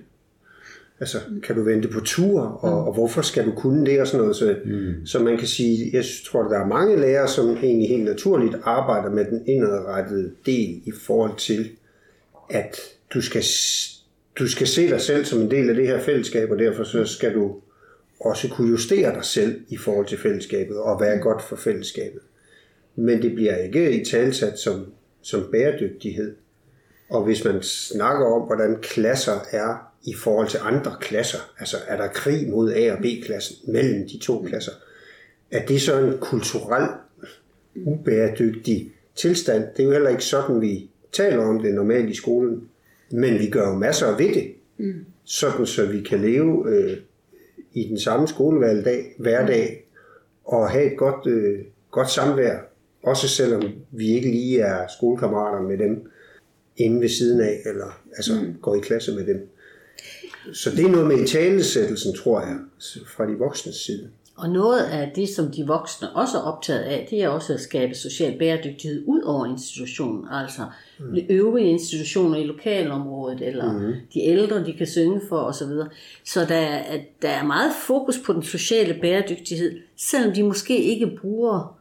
Altså, 1.00 1.18
kan 1.44 1.56
du 1.56 1.64
vente 1.64 1.88
på 1.88 2.00
tur, 2.00 2.42
og, 2.42 2.88
og 2.88 2.94
hvorfor 2.94 3.22
skal 3.22 3.46
du 3.46 3.52
kunne 3.52 3.86
det 3.86 4.02
og 4.02 4.08
sådan 4.08 4.22
noget? 4.22 4.36
Så, 4.36 4.56
mm. 4.66 5.06
så 5.06 5.20
man 5.20 5.38
kan 5.38 5.48
sige, 5.48 5.90
jeg 5.94 6.04
tror, 6.26 6.44
der 6.44 6.60
er 6.60 6.68
mange 6.68 7.00
lærere, 7.00 7.28
som 7.28 7.50
egentlig 7.50 7.90
helt 7.90 8.04
naturligt 8.06 8.56
arbejder 8.64 9.10
med 9.10 9.26
den 9.26 9.48
indadrettede 9.48 10.32
del 10.46 10.82
i 10.86 10.92
forhold 10.92 11.38
til, 11.38 11.70
at 12.50 12.78
du 13.14 13.22
skal, 13.22 13.44
du 14.40 14.48
skal 14.48 14.68
se 14.68 14.90
dig 14.90 15.02
selv 15.02 15.26
som 15.26 15.42
en 15.42 15.52
del 15.52 15.70
af 15.70 15.76
det 15.76 15.88
her 15.88 16.00
fællesskab, 16.00 16.52
og 16.52 16.60
derfor 16.60 16.84
så 16.84 17.06
skal 17.06 17.34
du 17.34 17.56
også 18.20 18.50
kunne 18.50 18.70
justere 18.70 19.16
dig 19.16 19.26
selv 19.26 19.62
i 19.70 19.78
forhold 19.78 20.06
til 20.06 20.18
fællesskabet 20.18 20.78
og 20.78 21.02
være 21.02 21.18
godt 21.18 21.42
for 21.42 21.56
fællesskabet. 21.56 22.22
Men 22.96 23.22
det 23.22 23.36
bliver 23.36 23.56
ikke 23.56 24.02
i 24.02 24.06
talsat 24.06 24.60
som, 24.60 24.86
som 25.22 25.48
bæredygtighed. 25.52 26.36
Og 27.10 27.24
hvis 27.24 27.46
man 27.46 27.64
snakker 27.64 28.26
om, 28.26 28.42
hvordan 28.42 28.78
klasser 28.82 29.40
er 29.52 29.94
i 30.04 30.14
forhold 30.14 30.48
til 30.48 30.60
andre 30.64 30.96
klasser, 31.02 31.40
altså 31.60 31.78
er 31.88 31.98
der 31.98 32.08
krig 32.08 32.50
mod 32.50 32.74
A- 32.74 32.92
og 32.92 32.98
B-klassen 32.98 33.74
mellem 33.74 34.08
de 34.08 34.18
to 34.18 34.46
klasser, 34.48 34.72
er 35.52 35.66
det 35.66 35.82
så 35.82 36.00
en 36.00 36.18
kulturel 36.22 36.88
ubæredygtig 37.76 38.92
tilstand? 39.16 39.64
Det 39.78 39.80
er 39.80 39.88
jo 39.88 39.92
heller 39.92 40.10
ikke 40.10 40.24
sådan, 40.24 40.62
vi 40.62 40.90
taler 41.12 41.44
om 41.44 41.60
det 41.60 41.74
normalt 41.74 42.10
i 42.10 42.16
skolen. 42.16 42.70
Men 43.12 43.40
vi 43.40 43.50
gør 43.50 43.70
jo 43.70 43.76
masser 43.76 44.18
ved 44.18 44.34
det, 44.34 44.54
mm. 44.78 45.06
sådan 45.24 45.66
så 45.66 45.86
vi 45.86 46.02
kan 46.02 46.20
leve 46.20 46.70
øh, 46.70 46.98
i 47.74 47.88
den 47.90 48.00
samme 48.00 48.28
skolehverdag 48.28 49.16
hver 49.18 49.46
dag 49.46 49.88
og 50.46 50.70
have 50.70 50.92
et 50.92 50.98
godt, 50.98 51.28
øh, 51.28 51.60
godt 51.92 52.10
samvær, 52.10 52.60
også 53.04 53.28
selvom 53.28 53.64
vi 53.92 54.08
ikke 54.08 54.32
lige 54.32 54.60
er 54.60 54.88
skolekammerater 54.98 55.62
med 55.62 55.78
dem 55.78 56.10
inde 56.78 57.02
ved 57.02 57.10
siden 57.10 57.42
af, 57.42 57.58
eller 57.66 58.02
altså 58.16 58.34
mm. 58.34 58.56
går 58.62 58.76
i 58.76 58.80
klasse 58.80 59.12
med 59.12 59.26
dem. 59.28 59.50
Så 60.54 60.72
det 60.72 60.86
er 60.86 60.90
noget 60.90 61.08
med 61.08 61.28
talesættelsen, 61.28 62.16
tror 62.16 62.40
jeg, 62.42 62.58
fra 63.16 63.26
de 63.26 63.34
voksnes 63.34 63.76
side. 63.76 64.10
Og 64.38 64.50
noget 64.50 64.84
af 64.84 65.12
det, 65.16 65.30
som 65.30 65.52
de 65.52 65.68
voksne 65.68 66.16
også 66.16 66.38
er 66.38 66.42
optaget 66.42 66.82
af, 66.82 67.08
det 67.10 67.24
er 67.24 67.30
også 67.30 67.54
at 67.54 67.60
skabe 67.60 67.96
social 67.96 68.38
bæredygtighed 68.40 69.04
ud 69.08 69.22
over 69.22 69.46
institutionen. 69.46 70.26
Altså 70.32 70.62
mm. 71.00 71.16
de 71.16 71.32
øvrige 71.32 71.70
institutioner 71.70 72.38
i 72.38 72.44
lokalområdet, 72.44 73.42
eller 73.42 73.74
mm. 73.74 73.94
de 74.14 74.22
ældre, 74.22 74.66
de 74.66 74.74
kan 74.74 74.88
synge 74.88 75.22
for 75.30 75.38
osv. 75.38 75.70
Så 76.26 76.46
der 76.46 76.56
er, 76.56 77.00
der 77.22 77.30
er 77.30 77.44
meget 77.44 77.72
fokus 77.88 78.20
på 78.26 78.34
den 78.34 78.44
sociale 78.44 78.98
bæredygtighed, 79.02 79.80
selvom 79.96 80.34
de 80.34 80.44
måske 80.44 80.84
ikke 80.84 81.12
bruger 81.22 81.77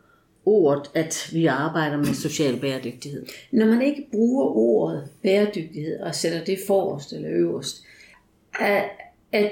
ordet, 0.47 0.91
at 0.95 1.31
vi 1.33 1.47
arbejder 1.47 1.97
med 1.97 2.15
social 2.15 2.61
bæredygtighed. 2.61 3.27
Når 3.53 3.67
man 3.67 3.83
ikke 3.83 4.07
bruger 4.13 4.57
ordet 4.57 5.09
bæredygtighed 5.23 6.01
og 6.01 6.15
sætter 6.15 6.45
det 6.45 6.59
forrest 6.67 7.13
eller 7.13 7.29
øverst, 7.31 7.85
at, 8.61 8.85
at 9.33 9.51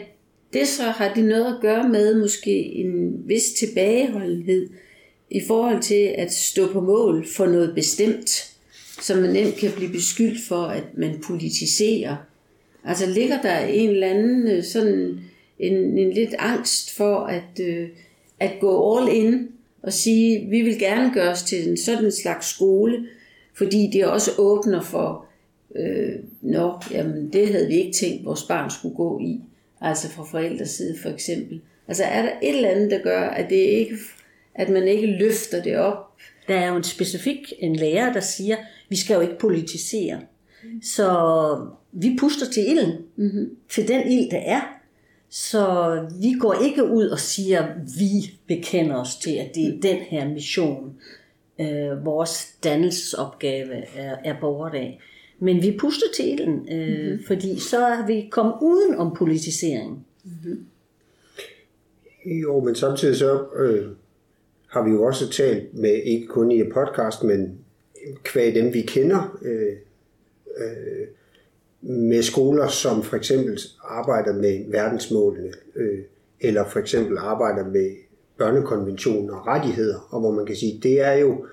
det 0.53 0.69
så 0.69 0.83
har 0.83 1.15
det 1.15 1.25
noget 1.25 1.55
at 1.55 1.61
gøre 1.61 1.89
med 1.89 2.21
måske 2.21 2.51
en 2.51 3.23
vis 3.29 3.53
tilbageholdenhed 3.59 4.69
i 5.31 5.41
forhold 5.47 5.83
til 5.83 6.15
at 6.19 6.33
stå 6.33 6.73
på 6.73 6.81
mål 6.81 7.27
for 7.37 7.47
noget 7.47 7.75
bestemt, 7.75 8.55
som 9.01 9.19
man 9.19 9.31
nemt 9.31 9.55
kan 9.55 9.73
blive 9.77 9.93
beskyldt 9.93 10.49
for, 10.49 10.63
at 10.63 10.85
man 10.97 11.21
politiserer. 11.27 12.17
Altså 12.85 13.07
ligger 13.07 13.43
der 13.43 13.59
en 13.59 13.91
eller 13.91 14.07
anden 14.07 14.49
øh, 14.49 14.65
sådan 14.65 15.21
en, 15.59 15.99
en 15.99 16.13
lidt 16.13 16.35
angst 16.39 16.97
for 16.97 17.17
at, 17.17 17.61
øh, 17.61 17.89
at 18.41 18.53
gå 18.61 18.99
all 18.99 19.17
in 19.17 19.49
og 19.85 19.93
sige, 19.93 20.47
vi 20.51 20.63
vil 20.63 20.79
gerne 20.79 21.15
gøre 21.15 21.31
os 21.31 21.43
til 21.43 21.69
en 21.69 21.77
sådan 21.77 22.13
slags 22.13 22.47
skole, 22.47 23.07
fordi 23.55 23.91
det 23.93 24.07
også 24.07 24.31
åbner 24.39 24.83
for, 24.83 25.27
øh, 25.77 26.15
nå, 26.41 26.73
jamen 26.91 27.33
det 27.33 27.49
havde 27.49 27.67
vi 27.67 27.75
ikke 27.75 27.93
tænkt, 27.93 28.25
vores 28.25 28.43
barn 28.43 28.71
skulle 28.71 28.95
gå 28.95 29.21
i 29.21 29.41
altså 29.81 30.11
fra 30.11 30.25
forældres 30.25 30.71
side 30.71 30.99
for 31.03 31.09
eksempel. 31.09 31.61
Altså 31.89 32.05
er 32.05 32.23
der 32.23 32.31
et 32.43 32.57
eller 32.57 32.69
andet, 32.69 32.91
der 32.91 33.03
gør, 33.03 33.21
at, 33.21 33.51
det 33.51 33.57
ikke, 33.57 33.97
at 34.55 34.69
man 34.69 34.89
ikke 34.89 35.07
løfter 35.07 35.63
det 35.63 35.77
op? 35.77 36.17
Der 36.49 36.55
er 36.55 36.69
jo 36.69 36.77
en 36.77 36.83
specifik 36.83 37.53
en 37.59 37.77
lærer, 37.77 38.13
der 38.13 38.21
siger, 38.21 38.57
vi 38.89 38.97
skal 38.97 39.15
jo 39.15 39.21
ikke 39.21 39.39
politisere. 39.39 40.21
Så 40.83 41.67
vi 41.93 42.17
puster 42.21 42.47
til 42.51 42.71
ilden, 42.71 42.93
mm-hmm. 43.17 43.57
til 43.69 43.89
den 43.89 44.13
ild, 44.13 44.31
der 44.31 44.39
er. 44.39 44.61
Så 45.37 45.97
vi 46.21 46.33
går 46.41 46.55
ikke 46.65 46.85
ud 46.85 47.09
og 47.09 47.19
siger, 47.19 47.63
at 47.63 47.77
vi 47.99 48.39
bekender 48.47 48.97
os 48.97 49.17
til, 49.17 49.31
at 49.31 49.51
det 49.55 49.67
er 49.67 49.81
den 49.81 49.97
her 49.97 50.29
mission, 50.29 51.01
øh, 51.61 52.05
vores 52.05 52.57
dannelsesopgave 52.65 53.75
er, 53.97 54.17
er 54.25 54.41
borgerdag. 54.41 55.01
Men 55.39 55.63
vi 55.63 55.77
puster 55.81 56.07
til 56.17 56.39
den, 56.39 56.69
øh, 56.73 57.07
mm-hmm. 57.07 57.25
fordi 57.27 57.59
så 57.59 57.87
er 57.87 58.07
vi 58.07 58.29
kommet 58.31 58.55
uden 58.63 58.95
om 58.95 59.15
politisering. 59.17 60.07
Mm-hmm. 60.25 60.67
Jo, 62.27 62.61
men 62.61 62.75
samtidig 62.75 63.17
så 63.17 63.47
øh, 63.57 63.87
har 64.67 64.85
vi 64.85 64.91
jo 64.91 65.03
også 65.03 65.31
talt 65.31 65.75
med, 65.75 66.03
ikke 66.05 66.27
kun 66.27 66.51
i 66.51 66.63
podcast, 66.75 67.23
men 67.23 67.59
kvæg 68.23 68.55
dem 68.55 68.75
vi 68.75 68.83
kender, 68.83 69.39
øh, 69.43 69.77
øh, 70.57 71.07
med 71.87 72.23
skoler, 72.23 72.69
som 72.69 73.03
for 73.03 73.17
eksempel 73.17 73.61
arbejder 73.85 74.33
med 74.33 74.71
verdensmålene, 74.71 75.53
øh, 75.77 75.99
eller 76.41 76.69
for 76.69 76.79
eksempel 76.79 77.19
arbejder 77.19 77.65
med 77.65 77.91
børnekonventionen 78.39 79.31
og 79.31 79.47
rettigheder, 79.47 80.09
og 80.11 80.21
hvor 80.21 80.31
man 80.31 80.47
kan 80.47 80.57
sige, 80.57 80.81
det 80.83 81.01
er 81.01 81.13
jo 81.13 81.47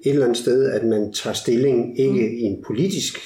et 0.00 0.10
eller 0.10 0.24
andet 0.24 0.38
sted, 0.38 0.70
at 0.70 0.84
man 0.84 1.12
tager 1.12 1.34
stilling, 1.34 2.00
ikke 2.00 2.28
mm. 2.28 2.36
i 2.36 2.40
en 2.40 2.62
politisk 2.66 3.18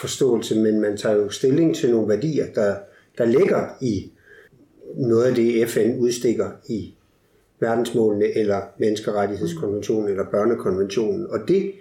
forståelse, 0.00 0.60
men 0.60 0.80
man 0.80 0.96
tager 0.96 1.16
jo 1.16 1.28
stilling 1.28 1.76
til 1.76 1.90
nogle 1.90 2.08
værdier, 2.08 2.46
der, 2.54 2.76
der 3.18 3.24
ligger 3.24 3.68
i 3.80 4.10
noget 4.96 5.24
af 5.24 5.34
det, 5.34 5.68
FN 5.68 5.98
udstikker 5.98 6.50
i 6.68 6.94
verdensmålene, 7.60 8.38
eller 8.38 8.60
menneskerettighedskonventionen, 8.78 10.10
eller 10.10 10.30
børnekonventionen. 10.30 11.26
Og 11.26 11.38
det, 11.48 11.72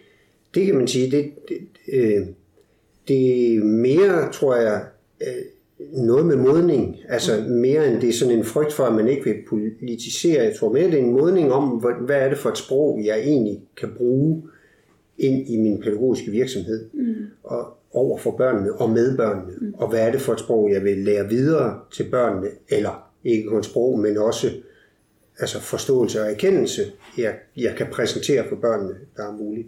det 0.56 0.66
kan 0.66 0.76
man 0.76 0.88
sige, 0.88 1.12
det, 1.12 1.32
det, 1.50 1.58
øh, 1.94 2.28
det 3.08 3.54
er 3.56 3.64
mere, 3.64 4.32
tror 4.32 4.56
jeg, 4.56 4.86
øh, 5.22 5.28
noget 5.80 6.26
med 6.26 6.36
modning. 6.36 6.98
Altså 7.10 7.44
mere 7.48 7.88
end 7.88 8.02
det 8.02 8.10
er 8.10 8.14
sådan 8.14 8.38
en 8.38 8.44
frygt 8.44 8.74
for, 8.74 8.84
at 8.84 8.96
man 8.96 9.08
ikke 9.08 9.24
vil 9.24 9.36
politisere. 9.50 10.44
Jeg 10.44 10.56
tror 10.56 10.72
mere, 10.72 10.86
det 10.86 10.94
er 10.94 11.04
en 11.04 11.12
modning 11.14 11.52
om, 11.52 11.70
hvad 12.06 12.16
er 12.16 12.30
det 12.30 12.38
for 12.38 12.50
et 12.50 12.58
sprog, 12.58 13.02
jeg 13.06 13.20
egentlig 13.20 13.64
kan 13.78 13.90
bruge 13.98 14.44
ind 15.18 15.48
i 15.48 15.58
min 15.58 15.82
pædagogiske 15.82 16.32
virksomhed. 16.32 16.90
Mm. 16.94 17.16
Og 17.44 17.78
over 17.92 18.18
for 18.18 18.32
børnene 18.32 18.74
og 18.74 18.90
med 18.90 19.18
børnene. 19.18 19.54
Mm. 19.62 19.74
Og 19.74 19.90
hvad 19.90 20.08
er 20.08 20.12
det 20.12 20.22
for 20.22 20.34
et 20.34 20.40
sprog, 20.40 20.72
jeg 20.72 20.84
vil 20.84 20.98
lære 20.98 21.30
videre 21.30 21.80
til 21.92 22.04
børnene, 22.12 22.48
eller 22.70 23.10
ikke 23.24 23.50
kun 23.50 23.64
sprog, 23.64 24.00
men 24.00 24.18
også 24.18 24.52
altså 25.40 25.60
forståelse 25.60 26.22
og 26.22 26.32
erkendelse, 26.32 26.82
jeg, 27.18 27.36
jeg 27.58 27.76
kan 27.78 27.88
præsentere 27.92 28.44
for 28.50 28.56
børnene, 28.56 28.96
der 29.18 29.24
er 29.24 29.32
muligt. 29.32 29.68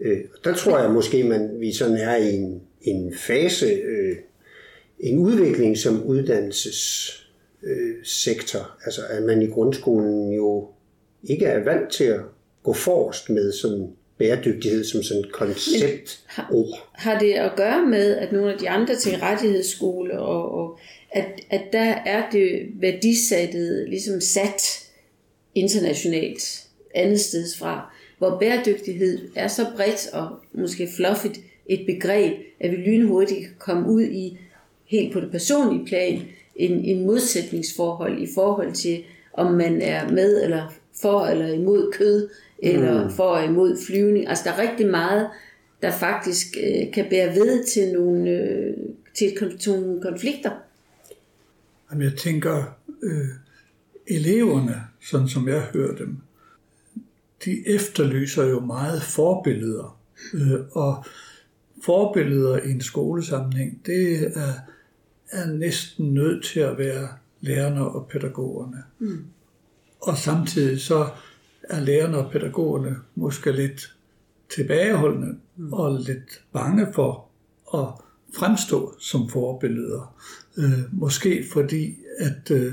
Øh, 0.00 0.20
der 0.44 0.54
tror 0.54 0.78
jeg 0.78 0.90
måske, 0.90 1.24
man 1.24 1.60
vi 1.60 1.72
sådan 1.72 1.96
er 1.96 2.16
i 2.16 2.34
en, 2.34 2.62
en 2.82 3.14
fase, 3.16 3.66
øh, 3.66 4.16
en 5.00 5.18
udvikling 5.18 5.78
som 5.78 6.04
uddannelsessektor, 6.04 8.60
øh, 8.60 8.66
altså 8.84 9.00
at 9.10 9.22
man 9.22 9.42
i 9.42 9.46
grundskolen 9.46 10.32
jo 10.32 10.68
ikke 11.22 11.46
er 11.46 11.64
vant 11.64 11.92
til 11.92 12.04
at 12.04 12.20
gå 12.62 12.72
forrest 12.72 13.30
med 13.30 13.52
sådan 13.52 13.88
bæredygtighed 14.18 14.84
som 14.84 15.02
sådan 15.02 15.24
et 15.24 15.32
koncept. 15.32 16.20
Har, 16.26 16.48
har 16.92 17.18
det 17.18 17.32
at 17.32 17.52
gøre 17.56 17.86
med, 17.86 18.16
at 18.16 18.32
nogle 18.32 18.52
af 18.52 18.58
de 18.58 18.68
andre 18.68 18.96
til 18.96 19.18
rettighedsskole, 19.18 20.18
og, 20.18 20.54
og 20.54 20.78
at, 21.10 21.40
at 21.50 21.62
der 21.72 21.94
er 22.06 22.30
det 22.30 22.66
værdisættet 22.80 23.88
ligesom 23.88 24.20
sat 24.20 24.84
internationalt 25.54 26.66
andet 26.94 27.20
steds 27.20 27.58
fra, 27.58 27.94
hvor 28.18 28.38
bæredygtighed 28.40 29.28
er 29.34 29.48
så 29.48 29.66
bredt 29.76 30.08
og 30.12 30.28
måske 30.52 30.88
fluffigt 30.96 31.40
et 31.66 31.86
begreb, 31.86 32.32
at 32.60 32.70
vi 32.70 32.76
lynhurtigt 32.76 33.40
kan 33.40 33.54
komme 33.58 33.88
ud 33.88 34.02
i 34.02 34.38
helt 34.84 35.12
på 35.12 35.20
det 35.20 35.30
personlige 35.30 35.86
plan 35.86 36.22
en, 36.56 36.84
en 36.84 37.06
modsætningsforhold 37.06 38.22
i 38.22 38.28
forhold 38.34 38.72
til, 38.72 39.04
om 39.32 39.52
man 39.52 39.80
er 39.80 40.08
med 40.08 40.42
eller 40.42 40.74
for 41.02 41.26
eller 41.26 41.46
imod 41.46 41.92
kød, 41.92 42.28
eller 42.58 43.04
mm. 43.04 43.10
for 43.10 43.24
og 43.24 43.44
imod 43.44 43.78
flyvning. 43.86 44.28
Altså 44.28 44.44
der 44.44 44.52
er 44.52 44.70
rigtig 44.70 44.86
meget, 44.86 45.28
der 45.82 45.90
faktisk 45.90 46.56
øh, 46.64 46.92
kan 46.92 47.06
bære 47.10 47.34
ved 47.34 47.64
til 47.64 47.92
nogle, 47.92 48.30
øh, 48.30 48.74
til, 49.14 49.58
til 49.58 49.72
nogle 49.72 50.02
konflikter. 50.02 50.50
Jamen, 51.90 52.04
jeg 52.04 52.14
tænker, 52.18 52.78
øh, 53.02 53.28
eleverne, 54.06 54.74
sådan 55.00 55.28
som 55.28 55.48
jeg 55.48 55.60
hører 55.60 55.96
dem, 55.96 56.16
de 57.44 57.68
efterlyser 57.68 58.44
jo 58.44 58.60
meget 58.60 59.02
forbilleder. 59.02 60.00
Øh, 60.34 60.60
og 60.72 61.04
forbilleder 61.84 62.58
i 62.58 62.70
en 62.70 62.80
skolesammenhæng, 62.80 63.80
det 63.86 64.32
er, 64.36 64.52
er 65.30 65.46
næsten 65.46 66.14
nødt 66.14 66.44
til 66.44 66.60
at 66.60 66.78
være 66.78 67.08
lærerne 67.40 67.88
og 67.88 68.06
pædagogerne. 68.06 68.82
Mm. 68.98 69.24
Og 70.00 70.16
samtidig 70.18 70.80
så 70.80 71.08
er 71.62 71.80
lærerne 71.80 72.18
og 72.18 72.32
pædagogerne 72.32 72.96
måske 73.14 73.52
lidt 73.52 73.96
tilbageholdende 74.54 75.36
mm. 75.56 75.72
og 75.72 76.00
lidt 76.00 76.42
bange 76.52 76.86
for 76.94 77.28
at 77.74 77.88
fremstå 78.34 78.94
som 78.98 79.28
forbilleder. 79.28 80.14
Øh, 80.56 80.78
måske 80.92 81.44
fordi, 81.52 81.96
at, 82.18 82.50
øh, 82.50 82.72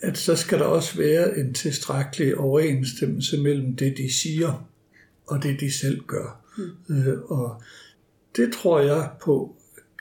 at 0.00 0.18
så 0.18 0.36
skal 0.36 0.58
der 0.58 0.64
også 0.64 0.96
være 0.96 1.38
en 1.38 1.54
tilstrækkelig 1.54 2.36
overensstemmelse 2.36 3.40
mellem 3.40 3.76
det, 3.76 3.96
de 3.96 4.12
siger, 4.12 4.68
og 5.26 5.42
det, 5.42 5.60
de 5.60 5.72
selv 5.72 6.00
gør. 6.00 6.44
Mm. 6.58 6.96
Øh, 6.96 7.18
og 7.22 7.62
det 8.36 8.52
tror 8.52 8.80
jeg 8.80 9.08
på 9.22 9.56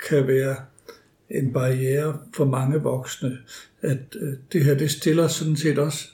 kan 0.10 0.28
være 0.28 0.56
en 1.30 1.54
barriere 1.54 2.20
for 2.36 2.46
mange 2.46 2.82
voksne, 2.82 3.38
at 3.82 4.16
øh, 4.20 4.34
det 4.54 4.64
her 4.64 4.74
det 4.74 4.92
stiller 4.92 5.28
sådan 5.28 5.56
set 5.56 5.78
også 5.78 6.08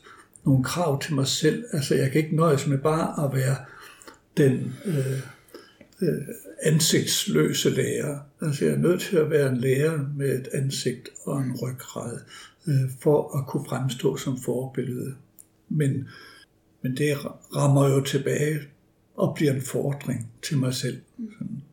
nogle 0.46 0.64
krav 0.64 1.02
til 1.02 1.16
mig 1.16 1.28
selv. 1.28 1.66
Altså 1.72 1.96
jeg 1.96 2.12
kan 2.12 2.24
ikke 2.24 2.36
nøjes 2.36 2.68
med 2.68 2.78
bare 2.78 3.26
at 3.26 3.36
være 3.36 3.56
den 4.38 4.76
øh, 4.86 5.20
øh, 6.02 6.22
ansigtsløse 6.64 7.70
lærer. 7.70 8.20
Altså 8.42 8.66
jeg 8.66 8.74
er 8.74 8.78
nødt 8.78 9.02
til 9.02 9.18
at 9.18 9.30
være 9.30 9.50
en 9.50 9.58
lærer 9.58 10.00
med 10.18 10.40
et 10.40 10.48
ansigt 10.54 11.10
og 11.26 11.42
en 11.42 11.56
ryggrad 11.62 12.20
øh, 12.68 12.90
for 13.00 13.38
at 13.38 13.48
kunne 13.48 13.66
fremstå 13.66 14.18
som 14.18 14.38
forbillede. 14.38 15.16
Men, 15.70 16.08
men 16.82 16.98
det 16.98 17.18
rammer 17.56 17.90
jo 17.90 18.02
tilbage 18.02 18.60
og 19.16 19.36
bliver 19.36 19.54
en 19.54 19.62
fordring 19.62 20.32
til 20.42 20.58
mig 20.58 20.74
selv, 20.74 21.02
sådan, 21.38 21.64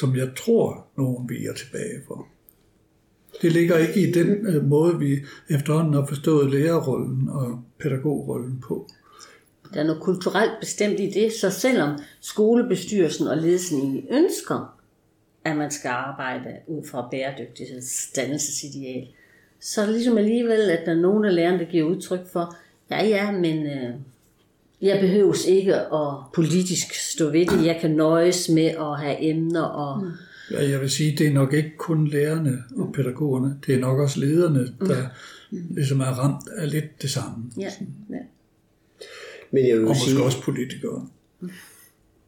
som 0.00 0.16
jeg 0.16 0.30
tror, 0.36 0.86
nogen 0.96 1.28
viger 1.28 1.54
tilbage 1.54 2.00
for. 2.06 2.28
Det 3.42 3.52
ligger 3.52 3.76
ikke 3.76 4.08
i 4.08 4.12
den 4.12 4.46
øh, 4.46 4.64
måde, 4.64 4.98
vi 4.98 5.18
efterhånden 5.48 5.94
har 5.94 6.06
forstået 6.06 6.50
lærerrollen 6.50 7.28
og 7.28 7.62
pædagogrollen 7.78 8.60
på. 8.60 8.88
Der 9.74 9.80
er 9.80 9.84
noget 9.84 10.02
kulturelt 10.02 10.52
bestemt 10.60 11.00
i 11.00 11.10
det, 11.10 11.32
så 11.32 11.50
selvom 11.50 11.98
skolebestyrelsen 12.20 13.26
og 13.26 13.36
ledelsen 13.36 13.80
egentlig 13.80 14.06
ønsker, 14.10 14.78
at 15.44 15.56
man 15.56 15.70
skal 15.70 15.88
arbejde 15.88 16.56
ud 16.66 16.86
fra 16.86 17.08
bæredygtighedsdannelsesideal, 17.10 19.08
så 19.60 19.80
er 19.80 19.84
det 19.84 19.94
ligesom 19.94 20.18
alligevel, 20.18 20.70
at 20.70 20.80
der 20.86 20.92
er 20.92 21.00
nogen 21.00 21.24
af 21.24 21.34
lærerne, 21.34 21.58
der 21.58 21.64
giver 21.64 21.88
udtryk 21.88 22.20
for, 22.32 22.56
ja 22.90 23.06
ja, 23.06 23.30
men 23.30 23.66
øh, 23.66 23.94
jeg 24.82 25.00
behøves 25.00 25.46
ikke 25.46 25.74
at 25.74 26.14
politisk 26.34 26.94
stå 26.94 27.30
ved 27.30 27.46
det. 27.46 27.66
Jeg 27.66 27.78
kan 27.80 27.90
nøjes 27.90 28.48
med 28.48 28.66
at 28.66 28.98
have 28.98 29.22
emner 29.22 29.62
og... 29.62 30.02
Mm 30.02 30.10
Ja, 30.50 30.70
jeg 30.70 30.80
vil 30.80 30.90
sige, 30.90 31.16
det 31.16 31.26
er 31.26 31.32
nok 31.32 31.52
ikke 31.52 31.76
kun 31.76 32.08
lærerne 32.08 32.64
og 32.76 32.92
pædagogerne, 32.92 33.58
det 33.66 33.74
er 33.74 33.78
nok 33.78 33.98
også 33.98 34.20
lederne, 34.20 34.74
der 34.80 35.08
mm. 35.50 35.62
ligesom 35.70 36.00
er 36.00 36.04
ramt 36.04 36.48
af 36.56 36.70
lidt 36.70 37.02
det 37.02 37.10
samme. 37.10 37.44
Ja, 37.58 37.70
ja. 38.10 38.18
Men 39.50 39.68
jeg 39.68 39.76
vil 39.76 39.84
og 39.84 39.88
måske 39.88 40.10
sige, 40.10 40.22
også 40.22 40.42
politikere. 40.42 41.08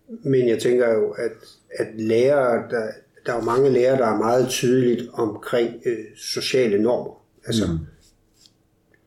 Men 0.08 0.48
jeg 0.48 0.58
tænker 0.58 0.94
jo, 0.94 1.10
at, 1.10 1.32
at 1.70 1.86
lærere, 2.00 2.70
der, 2.70 2.88
der 3.26 3.32
er 3.32 3.36
jo 3.36 3.44
mange 3.44 3.70
lærere, 3.70 3.98
der 3.98 4.06
er 4.06 4.18
meget 4.18 4.48
tydeligt 4.48 5.08
omkring 5.12 5.82
øh, 5.86 5.98
sociale 6.16 6.82
normer. 6.82 7.19
Altså, 7.46 7.66
mm. 7.72 7.78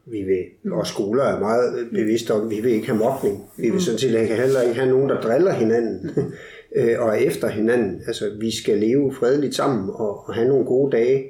vi 0.06 0.22
vil, 0.22 0.72
og 0.72 0.88
skoler 0.88 1.24
er 1.24 1.40
meget 1.40 1.90
bevidste 1.92 2.34
om, 2.34 2.46
at 2.46 2.50
vi 2.50 2.62
vil 2.62 2.72
ikke 2.72 2.88
have 2.88 3.00
mobning. 3.00 3.44
Vi 3.58 3.70
vil 3.70 3.82
sådan 3.82 4.00
set 4.00 4.28
heller 4.28 4.62
ikke 4.62 4.76
have 4.76 4.90
nogen, 4.90 5.10
der 5.10 5.22
driller 5.22 5.54
hinanden. 5.54 6.12
øh, 6.76 6.96
og 7.00 7.08
er 7.08 7.14
efter 7.14 7.48
hinanden. 7.48 8.02
Altså, 8.08 8.32
vi 8.40 8.52
skal 8.56 8.78
leve 8.78 9.14
fredeligt 9.14 9.56
sammen 9.56 9.90
og, 9.90 10.28
og 10.28 10.34
have 10.34 10.48
nogle 10.48 10.66
gode 10.66 10.92
dage. 10.92 11.24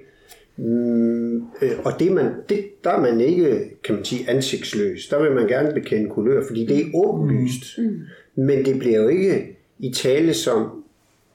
Mm, 0.58 1.36
øh, 1.38 1.80
og 1.84 2.00
det 2.00 2.12
man, 2.12 2.32
det, 2.50 2.66
der 2.84 2.90
er 2.90 3.02
man 3.02 3.22
ikke, 3.22 3.72
kan 3.84 3.96
man 3.96 4.06
sige, 4.06 4.30
ansigtsløs. 4.30 5.08
Der 5.08 5.22
vil 5.22 5.32
man 5.32 5.48
gerne 5.48 5.74
bekende 5.74 6.10
kulør, 6.10 6.44
fordi 6.48 6.66
det 6.66 6.80
er 6.80 6.86
åbenlyst. 6.96 7.78
Mm. 7.78 8.00
Men 8.36 8.66
det 8.66 8.80
bliver 8.80 9.02
jo 9.02 9.08
ikke 9.08 9.58
i 9.80 9.94
tale 9.94 10.34
som, 10.34 10.84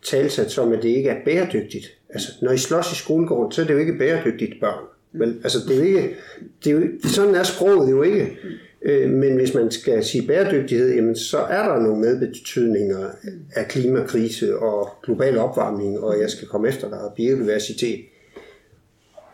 talsat 0.02 0.50
som, 0.50 0.72
at 0.72 0.82
det 0.82 0.88
ikke 0.88 1.08
er 1.08 1.24
bæredygtigt. 1.24 1.86
Altså, 2.08 2.28
når 2.42 2.52
I 2.52 2.58
slås 2.58 2.92
i 2.92 2.96
skolegården, 2.96 3.52
så 3.52 3.62
er 3.62 3.66
det 3.66 3.74
jo 3.74 3.78
ikke 3.78 3.98
bæredygtigt 3.98 4.60
børn. 4.60 4.84
Men 5.12 5.40
altså, 5.42 5.58
det 5.68 5.76
er 5.76 5.80
jo 5.80 5.84
ikke, 5.84 6.16
det 6.64 6.70
er 6.70 6.74
jo, 6.74 6.82
sådan 7.04 7.34
er 7.34 7.42
sproget 7.42 7.90
jo 7.90 8.02
ikke. 8.02 8.38
Øh, 8.82 9.10
men 9.10 9.36
hvis 9.36 9.54
man 9.54 9.70
skal 9.70 10.04
sige 10.04 10.26
bæredygtighed, 10.26 10.94
jamen, 10.94 11.16
så 11.16 11.38
er 11.38 11.68
der 11.68 11.82
nogle 11.82 12.00
medbetydninger 12.00 13.08
af 13.52 13.68
klimakrise 13.68 14.58
og 14.58 14.88
global 15.04 15.38
opvarmning, 15.38 16.00
og 16.00 16.20
jeg 16.20 16.30
skal 16.30 16.48
komme 16.48 16.68
efter 16.68 16.88
dig, 16.88 17.00
og 17.00 17.12
biodiversitet. 17.16 18.00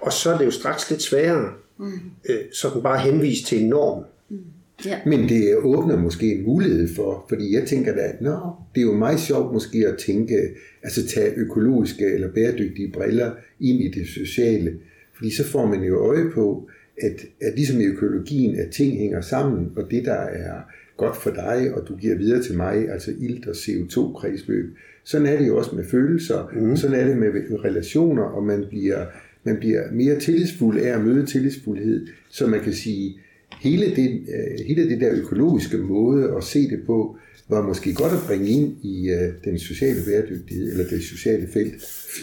Og 0.00 0.12
så 0.12 0.30
er 0.30 0.38
det 0.38 0.44
jo 0.44 0.50
straks 0.50 0.90
lidt 0.90 1.02
sværere, 1.02 1.52
mm. 1.78 1.92
øh, 2.28 2.38
sådan 2.52 2.82
bare 2.82 2.98
henvise 2.98 3.44
til 3.44 3.62
en 3.62 3.68
norm. 3.68 4.04
Mm. 4.28 4.38
Ja. 4.84 4.98
Men 5.06 5.28
det 5.28 5.56
åbner 5.56 5.96
måske 5.96 6.32
en 6.32 6.44
mulighed 6.44 6.88
for, 6.94 7.26
fordi 7.28 7.54
jeg 7.54 7.66
tænker 7.66 7.94
da, 7.94 8.12
nå, 8.20 8.38
det 8.74 8.80
er 8.80 8.84
jo 8.84 8.92
meget 8.92 9.20
sjovt 9.20 9.52
måske 9.52 9.86
at 9.86 9.98
tænke, 9.98 10.34
altså 10.82 11.06
tage 11.06 11.32
økologiske 11.36 12.04
eller 12.04 12.32
bæredygtige 12.32 12.92
briller 12.92 13.32
ind 13.60 13.80
i 13.80 13.88
det 13.88 14.06
sociale, 14.08 14.72
fordi 15.16 15.30
så 15.30 15.44
får 15.44 15.66
man 15.66 15.82
jo 15.82 15.98
øje 15.98 16.30
på, 16.30 16.68
at, 17.02 17.26
at 17.40 17.54
ligesom 17.54 17.80
i 17.80 17.84
økologien, 17.84 18.58
at 18.58 18.70
ting 18.70 18.98
hænger 18.98 19.20
sammen, 19.20 19.72
og 19.76 19.90
det, 19.90 20.04
der 20.04 20.14
er 20.14 20.60
godt 20.96 21.16
for 21.16 21.30
dig, 21.30 21.74
og 21.74 21.88
du 21.88 21.96
giver 21.96 22.16
videre 22.16 22.42
til 22.42 22.56
mig, 22.56 22.88
altså 22.90 23.12
ilt 23.20 23.46
og 23.46 23.54
CO2-kredsløb, 23.54 24.76
sådan 25.04 25.26
er 25.26 25.38
det 25.38 25.48
jo 25.48 25.56
også 25.56 25.76
med 25.76 25.84
følelser, 25.84 26.52
mm. 26.52 26.76
sådan 26.76 27.00
er 27.00 27.06
det 27.06 27.16
med 27.16 27.28
relationer, 27.64 28.22
og 28.22 28.44
man 28.44 28.64
bliver, 28.68 29.06
man 29.44 29.56
bliver 29.56 29.92
mere 29.92 30.20
tillidsfuld 30.20 30.78
af 30.78 30.88
at 30.88 31.04
møde 31.04 31.26
tillidsfuldhed, 31.26 32.06
så 32.30 32.46
man 32.46 32.60
kan 32.60 32.72
sige, 32.72 33.18
hele 33.64 33.96
det, 33.96 34.08
øh, 34.34 34.66
hele 34.66 34.90
det 34.90 35.00
der 35.00 35.10
økologiske 35.12 35.76
måde 35.76 36.34
at 36.36 36.44
se 36.44 36.70
det 36.70 36.80
på, 36.86 37.16
var 37.48 37.62
måske 37.62 37.94
godt 37.94 38.12
at 38.12 38.18
bringe 38.26 38.48
ind 38.48 38.84
i 38.84 39.10
uh, 39.12 39.34
den 39.44 39.58
sociale 39.58 40.00
bæredygtighed, 40.06 40.72
eller 40.72 40.84
det 40.88 41.02
sociale 41.02 41.48
felt, 41.52 41.74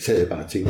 så 0.01 0.13
jeg 0.13 0.27
bare 0.27 0.49
tænkt. 0.49 0.69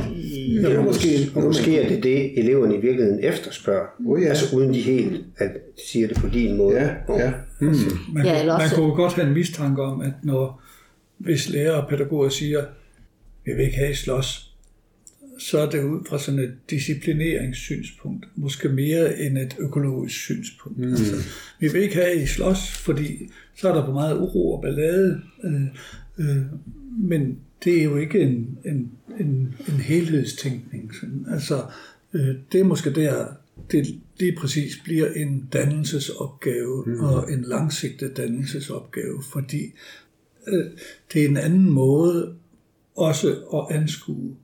Ja, 0.62 0.78
og 0.78 0.84
måske, 0.84 1.08
og 1.36 1.44
måske 1.44 1.80
er 1.80 1.88
det 1.88 2.04
det, 2.04 2.40
eleverne 2.40 2.76
i 2.76 2.82
virkeligheden 2.82 3.20
efterspørger. 3.24 3.86
Oh, 4.06 4.22
ja. 4.22 4.28
Altså 4.28 4.56
uden 4.56 4.74
de 4.74 4.80
helt 4.80 5.22
at 5.38 5.52
siger 5.90 6.08
det 6.08 6.18
på 6.18 6.28
din 6.28 6.58
måde. 6.58 6.76
Ja, 6.76 7.16
ja. 7.18 7.32
Mm. 7.60 7.68
Man, 8.14 8.26
Ja, 8.26 8.34
ja, 8.34 8.40
eller 8.40 8.58
man 8.58 8.70
kunne 8.76 8.96
godt 8.96 9.14
have 9.14 9.28
en 9.28 9.34
mistanke 9.34 9.82
om, 9.82 10.02
at 10.02 10.14
når 10.24 10.62
hvis 11.18 11.50
lærere 11.50 11.82
og 11.84 11.90
pædagoger 11.90 12.30
siger, 12.30 12.64
vi 13.46 13.52
vil 13.54 13.66
ikke 13.66 13.78
have 13.78 13.96
slås, 13.96 14.51
så 15.42 15.60
er 15.60 15.70
det 15.70 15.84
ud 15.84 16.00
fra 16.10 16.20
sådan 16.20 16.40
et 16.40 16.54
disciplineringssynspunkt, 16.70 18.26
måske 18.36 18.70
mere 18.70 19.20
end 19.20 19.38
et 19.38 19.56
økologisk 19.60 20.16
synspunkt. 20.16 20.78
Mm. 20.78 20.92
Altså, 20.92 21.16
vi 21.60 21.68
vil 21.68 21.82
ikke 21.82 21.96
have 21.96 22.24
I 22.24 22.26
slås, 22.26 22.72
fordi 22.72 23.30
så 23.56 23.70
er 23.70 23.74
der 23.74 23.86
for 23.86 23.94
meget 23.94 24.18
uro 24.18 24.52
og 24.52 24.62
ballade, 24.62 25.22
øh, 25.44 25.62
øh, 26.18 26.44
men 27.00 27.38
det 27.64 27.80
er 27.80 27.84
jo 27.84 27.98
ikke 27.98 28.20
en, 28.20 28.58
en, 28.66 28.92
en, 29.20 29.56
en 29.68 29.74
helhedstænkning. 29.74 30.96
Sådan. 30.96 31.26
Altså, 31.32 31.64
øh, 32.14 32.36
det 32.52 32.60
er 32.60 32.64
måske 32.64 32.94
der, 32.94 33.26
det 33.72 33.96
lige 34.20 34.36
præcis 34.36 34.82
bliver 34.84 35.08
en 35.14 35.50
dannelsesopgave, 35.54 36.84
mm. 36.86 37.00
og 37.00 37.32
en 37.32 37.42
langsigtet 37.42 38.18
dannelsesopgave, 38.18 39.24
fordi 39.32 39.74
øh, 40.48 40.66
det 41.14 41.24
er 41.24 41.28
en 41.28 41.38
anden 41.38 41.70
måde 41.70 42.36
også 42.96 43.36
at 43.54 43.76
anskue 43.76 44.36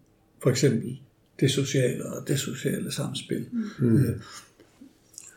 for 0.47 0.51
eksempel 0.51 0.99
det 1.39 1.51
sociale 1.51 2.05
og 2.05 2.27
det 2.27 2.39
sociale 2.39 2.91
samspil. 2.91 3.45
Mm. 3.79 3.97
Øh, 3.97 4.15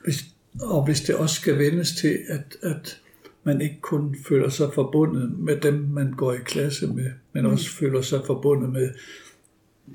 hvis, 0.05 0.25
og 0.61 0.85
hvis 0.85 1.01
det 1.01 1.15
også 1.15 1.35
skal 1.35 1.59
vendes 1.59 1.93
til, 1.93 2.19
at, 2.29 2.57
at 2.63 3.01
man 3.45 3.61
ikke 3.61 3.81
kun 3.81 4.17
føler 4.29 4.49
sig 4.49 4.71
forbundet 4.75 5.39
med 5.39 5.57
dem, 5.57 5.75
man 5.75 6.13
går 6.13 6.33
i 6.33 6.39
klasse 6.45 6.87
med, 6.87 7.11
men 7.33 7.47
også 7.47 7.71
føler 7.71 8.03
sig 8.03 8.21
forbundet 8.27 8.73
med 8.73 8.91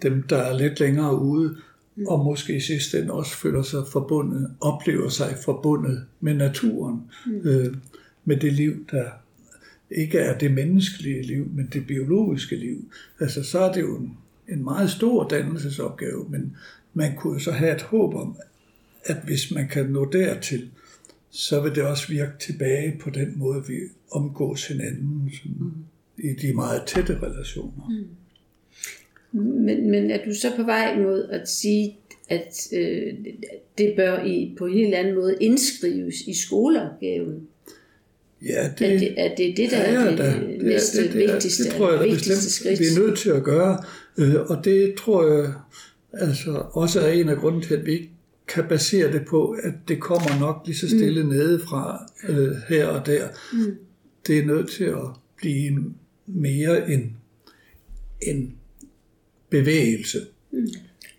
dem, 0.02 0.24
der 0.24 0.38
er 0.38 0.58
lidt 0.58 0.80
længere 0.80 1.22
ude, 1.22 1.58
og 2.08 2.26
måske 2.26 2.56
i 2.56 2.60
sidste 2.60 3.00
ende 3.00 3.14
også 3.14 3.38
føler 3.38 3.62
sig 3.62 3.84
forbundet, 3.92 4.56
oplever 4.60 5.10
sig 5.10 5.38
forbundet 5.46 6.06
med 6.20 6.34
naturen, 6.34 7.02
mm. 7.26 7.42
øh, 7.44 7.76
med 8.26 8.38
det 8.38 8.54
liv, 8.54 8.86
der 8.92 9.06
ikke 9.92 10.18
er 10.18 10.38
det 10.38 10.52
menneskelige 10.52 11.22
liv, 11.22 11.48
men 11.54 11.70
det 11.74 11.88
biologiske 11.88 12.56
liv. 12.56 12.92
Altså 13.20 13.44
så 13.44 13.60
er 13.60 13.74
det 13.74 13.82
jo 13.82 13.98
en, 13.98 14.18
en 14.50 14.64
meget 14.64 14.90
stor 14.92 15.28
dannelsesopgave, 15.28 16.26
men 16.30 16.56
man 16.94 17.16
kunne 17.16 17.42
så 17.42 17.52
have 17.52 17.76
et 17.76 17.82
håb 17.82 18.16
om, 18.16 18.36
at 19.06 19.18
hvis 19.26 19.52
man 19.52 19.68
kan 19.68 19.86
nå 19.86 20.10
dertil, 20.12 20.70
så 21.32 21.62
vil 21.62 21.76
det 21.76 21.84
også 21.84 22.08
virke 22.08 22.32
tilbage 22.40 22.98
på 23.02 23.10
den 23.10 23.34
måde, 23.36 23.64
vi 23.68 23.76
omgås 24.12 24.68
hinanden 24.68 25.32
sådan, 25.34 25.52
mm. 25.60 25.72
i 26.18 26.34
de 26.34 26.54
meget 26.54 26.82
tætte 26.88 27.20
relationer. 27.22 27.90
Mm. 27.90 29.40
Men, 29.42 29.92
men 29.92 30.12
er 30.12 30.26
du 30.26 30.34
så 30.36 30.52
på 30.56 30.64
vej 30.64 30.98
mod 31.00 31.28
at 31.32 31.50
sige, 31.50 31.98
at 32.30 32.68
øh, 32.74 33.14
det 33.78 33.94
bør 33.96 34.24
i, 34.24 34.56
på 34.58 34.66
en 34.66 34.74
helt 34.74 34.94
anden 34.94 35.16
måde 35.16 35.36
indskrives 35.42 36.16
i 36.28 36.34
skoleopgaven? 36.34 37.48
Ja, 38.46 38.70
Det, 38.80 38.94
er, 38.94 39.00
det, 39.00 39.14
er 39.18 39.36
det 39.36 39.58
det, 39.58 39.72
der 39.72 39.78
ja, 39.78 39.84
er 39.94 40.04
ja, 40.04 40.12
det, 40.12 40.18
da. 40.18 40.26
det 40.26 40.62
næste 40.64 41.04
det, 41.04 41.14
det, 41.14 41.24
er- 41.26 41.32
vigtigste, 41.34 41.64
Det 41.64 41.72
tror 41.72 41.92
jeg 41.92 42.04
vigtigste 42.04 42.50
skridt? 42.52 42.80
vi 42.80 42.86
er 42.86 43.00
nødt 43.00 43.18
til 43.20 43.30
at 43.30 43.44
gøre. 43.44 43.84
Øh, 44.18 44.36
Og 44.50 44.66
det 44.66 44.96
tror 44.98 45.28
jeg 45.34 45.54
altså, 46.14 46.64
også 46.72 47.00
er 47.02 47.12
en 47.12 47.30
af 47.30 47.38
grunden 47.38 47.62
til, 47.62 47.74
at 47.74 47.86
vi 47.86 47.92
ikke 47.92 48.10
kan 48.48 48.64
basere 48.70 49.12
det 49.12 49.26
på, 49.28 49.50
at 49.64 49.74
det 49.88 50.00
kommer 50.02 50.40
nok 50.40 50.62
lige 50.66 50.78
så 50.78 50.88
stille 50.88 51.24
mm. 51.24 51.30
nedefra 51.30 52.12
øh, 52.30 52.52
her 52.70 52.88
og 52.88 53.06
der. 53.06 53.28
Mm. 53.54 53.78
Det 54.28 54.40
er 54.40 54.46
nødt 54.46 54.70
til 54.72 54.84
at 54.84 55.06
blive 55.38 55.94
mere 56.28 56.92
en, 56.92 57.18
en 58.22 58.56
bevægelse. 59.50 60.20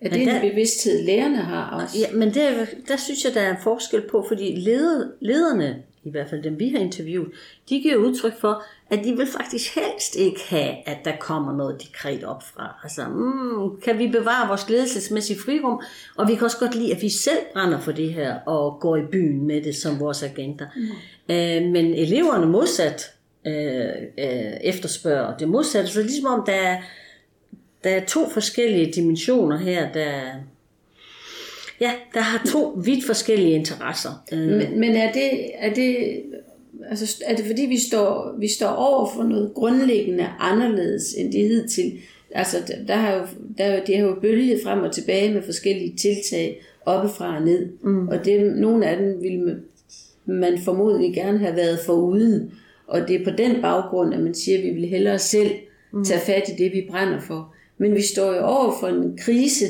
Er 0.01 0.09
det 0.09 0.19
Men 0.19 0.21
en 0.21 0.29
der- 0.35 0.51
bevidsthed, 0.51 1.03
lærerne 1.05 1.37
har 1.37 1.83
også? 1.83 1.99
Ja, 1.99 2.17
men 2.17 2.35
der, 2.35 2.67
der 2.89 2.97
synes 2.97 3.25
jeg, 3.25 3.35
der 3.35 3.41
er 3.41 3.51
en 3.51 3.63
forskel 3.63 4.03
på, 4.11 4.25
fordi 4.29 4.57
leder, 4.57 5.09
lederne, 5.21 5.83
i 6.07 6.11
hvert 6.11 6.31
fald 6.31 6.43
dem 6.43 6.59
vi 6.59 6.69
har 6.69 6.79
interviewet, 6.79 7.31
de 7.69 7.81
giver 7.81 7.97
udtryk 7.97 8.41
for, 8.41 8.63
at 8.91 9.05
de 9.05 9.17
vil 9.17 9.27
faktisk 9.27 9.75
helst 9.75 10.17
ikke 10.17 10.41
have, 10.49 10.89
at 10.89 10.99
der 11.05 11.13
kommer 11.21 11.57
noget 11.57 11.83
dekret 11.83 12.25
op 12.25 12.43
fra. 12.43 12.81
Altså, 12.83 13.09
mm, 13.09 13.81
kan 13.81 13.99
vi 13.99 14.09
bevare 14.09 14.49
vores 14.49 14.69
ledelsesmæssige 14.69 15.39
frirum, 15.39 15.81
og 16.17 16.29
vi 16.29 16.35
kan 16.35 16.45
også 16.45 16.59
godt 16.59 16.75
lide, 16.75 16.95
at 16.95 17.03
vi 17.03 17.09
selv 17.09 17.39
brænder 17.53 17.81
for 17.81 17.93
det 17.93 18.13
her, 18.13 18.35
og 18.35 18.81
går 18.81 18.97
i 18.97 19.07
byen 19.13 19.47
med 19.47 19.63
det 19.63 19.77
som 19.77 20.01
vores 20.01 20.23
agenter. 20.23 20.67
Mm. 20.77 21.35
Øh, 21.35 21.73
men 21.73 21.95
eleverne 21.95 22.47
modsat 22.47 23.13
øh, 23.47 23.87
øh, 24.19 24.53
efterspørger 24.61 25.37
det 25.37 25.49
modsatte, 25.49 25.91
så 25.91 26.03
ligesom 26.03 26.27
om 26.27 26.43
der 26.47 26.53
er, 26.53 26.83
der 27.85 27.91
er 27.91 28.05
to 28.05 28.29
forskellige 28.29 28.93
dimensioner 28.93 29.57
her, 29.57 29.93
der, 29.93 30.21
ja, 31.81 31.93
der 32.15 32.21
har 32.21 32.47
to 32.47 32.81
vidt 32.85 33.05
forskellige 33.07 33.55
interesser. 33.55 34.25
Øh, 34.33 34.39
Men, 34.39 34.81
men 34.81 34.97
er 34.97 35.13
det, 35.13 35.31
er 35.55 35.75
det, 35.75 35.97
altså, 36.91 37.23
er 37.27 37.37
det 37.37 37.45
fordi, 37.45 37.63
vi 37.63 37.79
står, 37.79 38.35
vi 38.39 38.49
står 38.49 38.69
over 38.69 39.11
for 39.15 39.23
noget 39.23 39.53
grundlæggende 39.55 40.27
anderledes 40.39 41.15
end 41.19 41.33
det 41.33 41.49
hidtil? 41.49 41.93
Altså, 42.31 42.57
der, 42.69 42.75
der 42.89 42.95
har 42.95 43.15
jo, 43.15 43.21
der, 43.59 43.65
er 43.65 43.75
jo- 43.77 43.83
det 43.87 43.97
har 43.99 44.05
jo 44.07 44.17
bølget 44.23 44.61
frem 44.65 44.79
og 44.83 44.93
tilbage 44.93 45.35
med 45.35 45.43
forskellige 45.43 45.97
tiltag, 45.97 46.63
oppefra 46.87 47.37
og 47.37 47.43
ned. 47.45 47.69
Mm. 47.83 48.09
Og 48.09 48.25
det, 48.25 48.57
nogle 48.57 48.87
af 48.87 48.97
dem 48.97 49.23
ville 49.23 49.41
man, 49.41 49.63
man 50.27 50.59
formodentlig 50.59 51.15
gerne 51.15 51.39
have 51.39 51.57
været 51.57 51.79
foruden. 51.87 52.51
Og 52.87 53.09
det 53.09 53.17
er 53.21 53.25
på 53.25 53.31
den 53.39 53.63
baggrund, 53.63 54.15
at 54.15 54.21
man 54.21 54.35
siger, 54.35 54.59
at 54.59 54.65
vi 54.65 54.71
vil 54.71 54.89
hellere 54.89 55.19
selv 55.19 55.51
tage 56.05 56.21
fat 56.21 56.49
i 56.49 56.63
det, 56.65 56.73
vi 56.73 56.87
brænder 56.91 57.21
for. 57.21 57.55
Men 57.79 57.95
vi 57.95 58.03
står 58.03 58.35
jo 58.35 58.41
over 58.41 58.73
for 58.81 58.87
en 58.87 59.19
krise, 59.19 59.65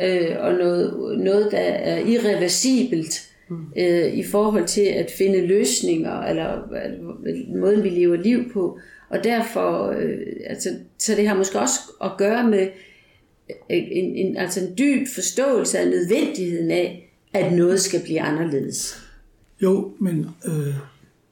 øh, 0.00 0.36
og 0.38 0.52
noget, 0.52 1.18
noget, 1.18 1.48
der 1.50 1.58
er 1.58 1.98
irreversibelt 1.98 3.30
mm. 3.48 3.56
øh, 3.76 4.14
i 4.14 4.22
forhold 4.22 4.66
til 4.66 4.80
at 4.80 5.10
finde 5.18 5.46
løsninger, 5.46 6.20
eller 6.22 6.72
øh, 6.72 7.56
måden, 7.56 7.82
vi 7.82 7.88
lever 7.88 8.16
liv 8.16 8.52
på. 8.52 8.78
Og 9.08 9.24
derfor, 9.24 9.86
øh, 9.88 10.18
altså, 10.46 10.68
så 10.98 11.14
det 11.16 11.28
har 11.28 11.36
måske 11.36 11.60
også 11.60 11.80
at 12.04 12.10
gøre 12.18 12.48
med 12.48 12.68
øh, 13.50 13.56
en, 13.70 14.16
en, 14.16 14.36
altså 14.36 14.60
en 14.60 14.78
dyb 14.78 15.06
forståelse 15.14 15.78
af 15.78 15.88
nødvendigheden 15.88 16.70
af, 16.70 17.12
at 17.32 17.52
noget 17.52 17.80
skal 17.80 18.00
blive 18.02 18.20
anderledes. 18.20 18.96
Jo, 19.62 19.92
men 19.98 20.26
øh, 20.46 20.74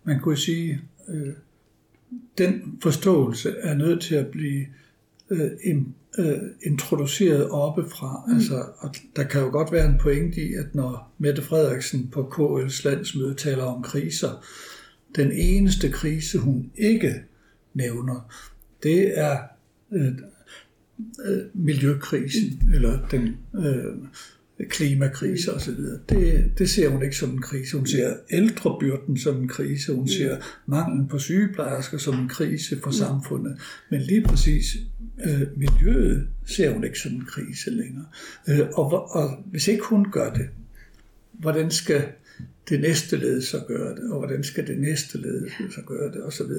man 0.04 0.20
kunne 0.20 0.36
sige, 0.36 0.80
øh, 1.08 1.32
den 2.38 2.78
forståelse 2.82 3.54
er 3.62 3.74
nødt 3.74 4.02
til 4.02 4.14
at 4.14 4.26
blive 4.26 4.66
øh, 5.30 5.50
øh, 6.18 6.38
introduceret 6.62 7.50
oppefra. 7.50 8.24
Mm. 8.26 8.34
Altså, 8.34 8.64
og 8.78 8.94
der 9.16 9.24
kan 9.24 9.40
jo 9.40 9.50
godt 9.50 9.72
være 9.72 9.86
en 9.86 9.98
pointe 10.00 10.40
i, 10.40 10.54
at 10.54 10.74
når 10.74 11.14
Mette 11.18 11.42
Frederiksen 11.42 12.08
på 12.12 12.22
KL's 12.22 12.88
landsmøde 12.88 13.34
taler 13.34 13.64
om 13.64 13.82
kriser, 13.82 14.44
den 15.16 15.32
eneste 15.32 15.90
krise, 15.90 16.38
hun 16.38 16.70
ikke 16.76 17.14
nævner, 17.74 18.34
det 18.82 19.18
er 19.18 19.38
øh, 19.92 20.12
øh, 21.26 21.42
miljøkrisen, 21.54 22.62
mm. 22.66 22.72
eller 22.72 23.08
den 23.10 23.36
øh, 23.54 23.94
klimakrise 24.68 25.54
osv. 25.54 25.76
Det, 26.08 26.52
det 26.58 26.70
ser 26.70 26.88
hun 26.88 27.02
ikke 27.02 27.16
som 27.16 27.30
en 27.30 27.42
krise. 27.42 27.76
Hun 27.76 27.86
ser 27.86 28.14
ældrebyrden 28.30 29.18
som 29.18 29.36
en 29.36 29.48
krise. 29.48 29.92
Hun 29.92 30.08
ser 30.08 30.36
manglen 30.66 31.08
på 31.08 31.18
sygeplejersker 31.18 31.98
som 31.98 32.20
en 32.20 32.28
krise 32.28 32.80
for 32.82 32.90
samfundet. 32.90 33.58
Men 33.90 34.00
lige 34.00 34.22
præcis 34.22 34.76
øh, 35.24 35.58
miljøet 35.58 36.28
ser 36.46 36.70
hun 36.70 36.84
ikke 36.84 36.98
som 36.98 37.12
en 37.12 37.24
krise 37.24 37.70
længere. 37.70 38.06
Øh, 38.48 38.68
og, 38.72 39.14
og 39.16 39.44
hvis 39.46 39.68
ikke 39.68 39.84
hun 39.84 40.10
gør 40.10 40.32
det, 40.34 40.48
hvordan 41.32 41.70
skal 41.70 42.08
det 42.68 42.80
næste 42.80 43.16
led 43.16 43.42
så 43.42 43.64
gøre 43.68 43.94
det, 43.94 44.10
og 44.10 44.18
hvordan 44.18 44.44
skal 44.44 44.66
det 44.66 44.78
næste 44.78 45.18
led 45.18 45.50
så 45.70 45.80
gøre 45.86 46.12
det, 46.12 46.24
osv. 46.24 46.50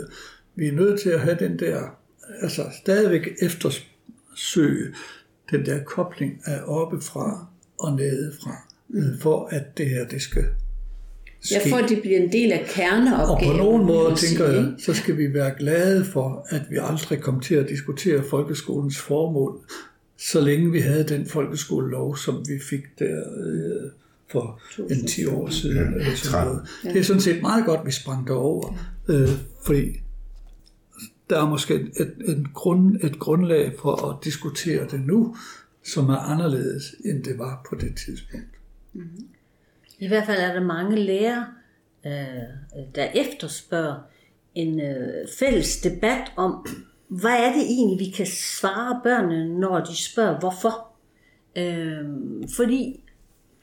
Vi 0.56 0.67
er 0.67 0.72
nødt 0.72 1.00
til 1.00 1.10
at 1.10 1.19
have 1.19 1.38
den 1.39 1.60
der, 1.60 2.00
altså 2.41 2.65
stadigvæk 2.82 3.28
eftersøge 3.41 4.93
den 5.52 5.65
der 5.65 5.84
kobling 5.84 6.41
af 6.45 6.62
oppefra 6.65 7.48
og 7.78 7.95
nedefra, 7.95 8.67
mm. 8.89 9.19
for 9.22 9.45
at 9.45 9.78
det 9.78 9.89
her, 9.89 10.08
det 10.08 10.22
skal 10.22 10.45
ske. 11.41 11.56
Jeg 11.56 11.62
får, 11.69 11.78
at 11.78 11.89
det 11.89 12.02
bliver 12.02 12.19
en 12.19 12.32
del 12.32 12.52
af 12.52 12.60
Og 12.60 12.65
kerneopgaven. 12.69 13.58
på 13.58 13.63
nogen 13.63 13.86
måde 13.86 14.17
sige, 14.17 14.30
tænker 14.30 14.54
jeg, 14.54 14.73
så 14.78 14.93
skal 14.93 15.17
vi 15.17 15.34
være 15.34 15.54
glade 15.60 16.06
for, 16.06 16.45
at 16.49 16.62
vi 16.69 16.78
aldrig 16.82 17.21
kom 17.21 17.39
til 17.39 17.56
at 17.56 17.69
diskutere 17.69 18.23
folkeskolens 18.30 18.97
formål, 18.99 19.60
så 20.17 20.41
længe 20.41 20.71
vi 20.71 20.80
havde 20.80 21.04
den 21.04 21.25
folkeskolelov, 21.25 22.17
som 22.17 22.43
vi 22.47 22.60
fik 22.69 22.82
der 22.99 23.19
øh, 23.45 23.91
for 24.32 24.62
en 24.89 25.08
10 25.08 25.25
år 25.25 25.49
siden. 25.49 25.78
Ja, 25.78 25.84
eller 25.84 26.15
sådan 26.15 26.15
13. 26.15 26.54
noget. 26.54 26.69
Det 26.84 26.99
er 26.99 27.04
sådan 27.04 27.21
set 27.21 27.41
meget 27.41 27.65
godt, 27.65 27.86
vi 27.86 27.91
sprang 27.91 28.28
derover, 28.28 28.78
øh, 29.10 29.30
fordi 29.65 30.02
der 31.30 31.41
er 31.41 31.49
måske 31.49 31.73
et, 31.73 32.13
et, 32.25 32.47
grund, 32.54 32.95
et 33.04 33.19
grundlag 33.19 33.73
for 33.82 34.10
at 34.10 34.15
diskutere 34.23 34.88
det 34.91 35.02
nu, 35.06 35.36
som 35.84 36.10
er 36.10 36.17
anderledes, 36.17 36.95
end 37.06 37.23
det 37.23 37.38
var 37.38 37.65
på 37.69 37.75
det 37.75 37.95
tidspunkt. 38.06 38.45
I 40.00 40.08
hvert 40.08 40.26
fald 40.26 40.42
er 40.42 40.54
der 40.54 40.62
mange 40.62 40.96
lærere, 40.96 41.46
øh, 42.06 42.84
der 42.96 43.08
efterspørger 43.16 43.96
en 44.56 44.82
øh, 44.82 45.28
fælles 45.40 45.82
debat 45.82 46.32
om, 46.36 46.68
hvad 47.08 47.38
er 47.40 47.54
det 47.54 47.62
egentlig, 47.62 48.08
vi 48.08 48.12
kan 48.12 48.26
svare 48.26 49.00
børnene, 49.04 49.60
når 49.60 49.80
de 49.80 50.04
spørger, 50.04 50.40
hvorfor? 50.40 50.88
Øh, 51.56 52.06
fordi 52.56 53.04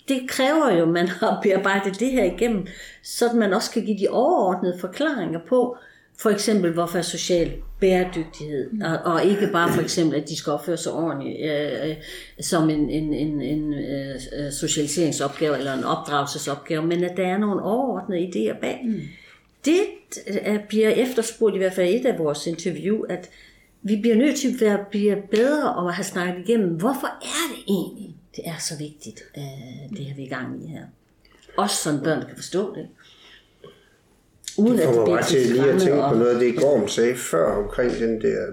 det 0.09 0.29
kræver 0.29 0.71
jo, 0.73 0.83
at 0.83 0.89
man 0.89 1.09
har 1.09 1.41
bearbejdet 1.43 2.01
det 2.01 2.11
her 2.11 2.25
igennem, 2.25 2.67
så 3.03 3.33
man 3.35 3.53
også 3.53 3.71
kan 3.71 3.85
give 3.85 3.99
de 3.99 4.09
overordnede 4.09 4.79
forklaringer 4.81 5.41
på, 5.49 5.77
for 6.19 6.31
eksempel, 6.31 6.73
hvorfor 6.73 6.99
er 6.99 7.03
social 7.03 7.53
bæredygtighed, 7.81 8.83
og, 8.83 9.13
og 9.13 9.25
ikke 9.25 9.49
bare 9.53 9.73
for 9.73 9.83
eksempel, 9.83 10.21
at 10.21 10.29
de 10.29 10.37
skal 10.37 10.53
opføre 10.53 10.77
sig 10.77 10.93
ordentligt 10.93 11.51
øh, 11.51 11.91
øh, 11.91 11.97
som 12.41 12.71
en, 12.71 12.91
en, 12.91 13.15
en, 13.15 13.43
en 13.43 13.75
øh, 13.75 14.53
socialiseringsopgave 14.53 15.59
eller 15.59 15.75
en 15.75 15.85
opdragelsesopgave, 15.85 16.87
men 16.87 17.05
at 17.05 17.17
der 17.17 17.27
er 17.27 17.39
nogle 17.39 17.63
overordnede 17.63 18.29
idéer 18.29 18.61
bag. 18.61 18.81
Mm. 18.85 19.01
Det 19.65 19.81
øh, 20.27 20.59
bliver 20.69 20.91
efterspurgt 20.91 21.55
i 21.55 21.59
hvert 21.59 21.73
fald 21.73 21.95
et 21.95 22.07
af 22.07 22.19
vores 22.19 22.47
interview, 22.47 23.03
at 23.03 23.31
vi 23.83 23.97
bliver 23.97 24.17
nødt 24.17 24.39
til 24.39 24.55
at 24.55 24.61
være, 24.61 24.85
blive 24.91 25.23
bedre 25.31 25.75
og 25.75 25.95
have 25.95 26.05
snakket 26.05 26.49
igennem, 26.49 26.71
hvorfor 26.71 27.07
er 27.07 27.55
det 27.55 27.65
egentlig, 27.69 28.15
det 28.37 28.49
er 28.49 28.59
så 28.59 28.79
vigtigt, 28.79 29.23
øh, 29.37 29.97
det 29.99 30.07
har 30.07 30.15
vi 30.17 30.23
i 30.23 30.29
gang 30.29 30.65
i 30.65 30.67
her. 30.67 30.83
Også 31.57 31.77
sådan 31.77 32.01
børn 32.01 32.27
kan 32.27 32.37
forstå 32.37 32.75
det. 32.75 32.89
Uden 34.59 34.79
det 34.79 34.85
kommer 34.85 35.07
mig 35.07 35.25
til 35.25 35.41
lige 35.41 35.71
at 35.71 35.81
tænke 35.81 36.03
på 36.09 36.15
noget 36.15 36.35
af 36.35 36.41
det, 36.41 36.61
Gorm 36.61 36.89
sagde 36.89 37.15
før 37.15 37.53
omkring 37.53 37.93
den 37.93 38.23
der 38.23 38.47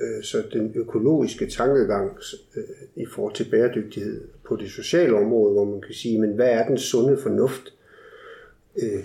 øh, 0.00 0.24
så 0.24 0.42
den 0.52 0.72
økologiske 0.74 1.50
tankegang 1.50 2.18
øh, 2.56 2.62
i 2.96 3.06
forhold 3.06 3.34
til 3.34 3.50
bæredygtighed 3.50 4.20
på 4.48 4.56
det 4.56 4.70
sociale 4.70 5.16
område, 5.16 5.52
hvor 5.52 5.64
man 5.64 5.80
kan 5.80 5.94
sige, 5.94 6.20
men 6.20 6.30
hvad 6.30 6.48
er 6.48 6.66
den 6.66 6.78
sunde 6.78 7.16
fornuft 7.16 7.74
øh, 8.76 9.02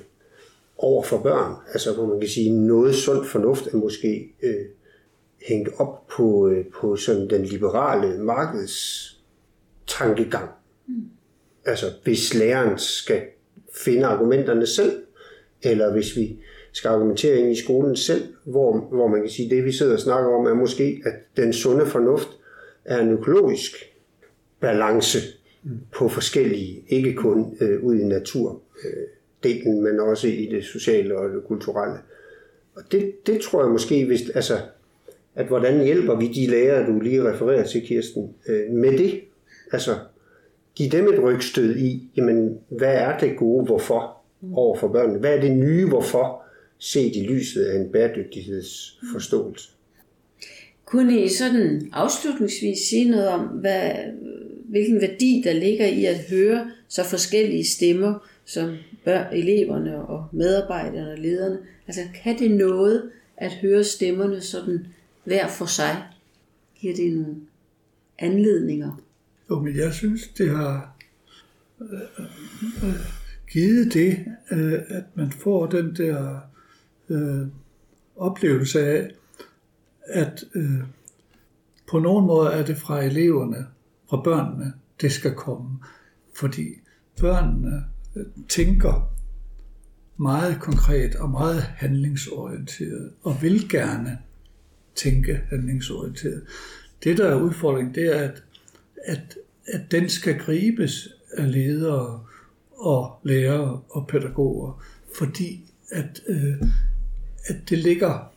over 0.78 1.04
for 1.04 1.18
børn? 1.18 1.56
Altså 1.74 1.94
hvor 1.94 2.06
man 2.06 2.20
kan 2.20 2.30
sige, 2.30 2.52
noget 2.52 2.96
sund 2.96 3.26
fornuft 3.26 3.68
er 3.68 3.78
måske 3.78 4.36
øh, 4.44 4.66
hængt 5.42 5.70
op 5.78 6.08
på, 6.08 6.48
øh, 6.48 6.66
på 6.82 6.96
sådan 6.96 7.30
den 7.30 7.46
liberale 7.46 8.18
markedstankegang. 8.18 10.50
Mm. 10.88 10.94
Altså 11.66 11.86
hvis 12.04 12.34
læreren 12.34 12.78
skal 12.78 13.22
finde 13.74 14.06
argumenterne 14.06 14.68
selv, 14.68 15.02
eller 15.64 15.94
hvis 15.94 16.18
vi 16.18 16.38
skal 16.72 16.90
argumentere 16.90 17.38
ind 17.38 17.52
i 17.52 17.62
skolen 17.62 17.96
selv, 17.96 18.24
hvor, 18.44 18.78
hvor 18.78 19.08
man 19.08 19.22
kan 19.22 19.30
sige, 19.30 19.46
at 19.46 19.52
det 19.52 19.66
vi 19.66 19.72
sidder 19.72 19.94
og 19.94 20.00
snakker 20.00 20.30
om, 20.30 20.46
er 20.46 20.54
måske, 20.54 21.02
at 21.06 21.14
den 21.38 21.54
sunde 21.54 21.86
fornuft 21.86 22.30
er 22.86 23.00
en 23.00 23.10
økologisk 23.10 23.72
balance 24.60 25.20
på 25.92 26.08
forskellige, 26.08 26.84
ikke 26.88 27.14
kun 27.14 27.58
øh, 27.62 27.84
ud 27.84 27.96
i 27.96 28.04
naturdelen, 28.04 29.84
men 29.84 30.00
også 30.00 30.28
i 30.28 30.50
det 30.52 30.64
sociale 30.64 31.18
og 31.18 31.30
det 31.30 31.44
kulturelle. 31.48 31.98
Og 32.76 32.84
det, 32.92 33.28
det 33.28 33.42
tror 33.42 33.64
jeg 33.64 33.72
måske, 33.72 34.06
hvis, 34.06 34.30
altså, 34.30 34.54
at 35.36 35.46
hvordan 35.46 35.84
hjælper 35.84 36.16
vi 36.16 36.28
de 36.28 36.48
lærere, 36.48 36.88
du 36.88 37.00
lige 37.00 37.32
refererer 37.32 37.64
til, 37.64 37.82
Kirsten, 37.82 38.36
øh, 38.48 38.72
med 38.72 38.98
det? 38.98 39.22
Altså, 39.72 39.92
give 40.76 40.90
dem 40.90 41.14
et 41.14 41.24
rygstød 41.24 41.76
i, 41.76 42.10
jamen, 42.18 42.60
hvad 42.70 42.94
er 42.94 43.18
det 43.18 43.38
gode, 43.38 43.66
hvorfor? 43.66 44.23
Over 44.54 44.78
for 44.78 44.88
børnene. 44.88 45.20
Hvad 45.20 45.38
er 45.38 45.42
det 45.42 45.52
nye, 45.52 45.88
hvorfor 45.88 46.44
set 46.78 47.16
i 47.16 47.28
lyset 47.30 47.64
af 47.66 47.80
en 47.80 47.92
bæredygtighedsforståelse? 47.92 49.70
Kunne 50.86 51.24
I 51.24 51.30
sådan 51.30 51.90
afslutningsvis 51.94 52.80
sige 52.90 53.12
noget 53.12 53.28
om, 53.28 53.46
hvad, 53.48 53.92
hvilken 54.66 55.02
værdi 55.02 55.42
der 55.46 55.54
ligger 55.54 55.86
i 55.86 56.06
at 56.06 56.20
høre 56.30 56.72
så 56.88 57.04
forskellige 57.04 57.66
stemmer, 57.66 58.30
som 58.46 58.76
børn, 59.06 59.34
eleverne 59.34 60.06
og 60.06 60.26
medarbejderne 60.32 61.12
og 61.12 61.18
lederne? 61.18 61.58
Altså 61.88 62.02
kan 62.24 62.40
det 62.40 62.52
noget 62.52 63.12
at 63.38 63.52
høre 63.52 63.84
stemmerne 63.84 64.42
sådan 64.42 64.88
hver 65.24 65.48
for 65.48 65.66
sig? 65.66 66.04
Giver 66.80 66.96
det 66.96 67.14
nogle 67.14 67.36
anledninger? 68.20 69.04
Jo, 69.50 69.60
men 69.60 69.78
jeg 69.78 69.94
synes, 69.94 70.28
det 70.28 70.50
har 70.50 70.98
øh, 71.82 72.00
øh, 72.84 73.23
givet 73.54 73.94
det, 73.94 74.26
øh, 74.52 74.82
at 74.88 75.04
man 75.16 75.32
får 75.32 75.66
den 75.66 75.96
der 75.96 76.40
øh, 77.10 77.48
oplevelse 78.16 78.88
af, 78.88 79.12
at 80.06 80.44
øh, 80.56 80.80
på 81.92 82.00
nogen 82.00 82.28
måde 82.28 82.50
er 82.50 82.66
det 82.66 82.78
fra 82.78 83.04
eleverne, 83.04 83.68
fra 84.10 84.22
børnene, 84.22 84.74
det 85.02 85.12
skal 85.12 85.34
komme. 85.34 85.80
Fordi 86.36 86.68
børnene 87.20 87.84
øh, 88.16 88.26
tænker 88.50 89.14
meget 90.18 90.60
konkret 90.60 91.16
og 91.16 91.30
meget 91.30 91.62
handlingsorienteret, 91.62 93.12
og 93.24 93.42
vil 93.42 93.70
gerne 93.70 94.18
tænke 94.96 95.42
handlingsorienteret. 95.50 96.44
Det, 97.04 97.18
der 97.18 97.28
er 97.30 97.42
udfordringen, 97.42 97.96
det 97.96 98.16
er, 98.18 98.20
at, 98.20 98.44
at, 99.06 99.38
at 99.68 99.92
den 99.92 100.10
skal 100.10 100.40
gribes 100.40 101.10
af 101.38 101.52
ledere, 101.52 102.24
og 102.78 103.20
lærere 103.24 103.82
og 103.90 104.08
pædagoger, 104.08 104.84
fordi 105.18 105.72
at, 105.92 106.22
øh, 106.28 106.62
at 107.46 107.56
det 107.70 107.78
ligger 107.78 108.32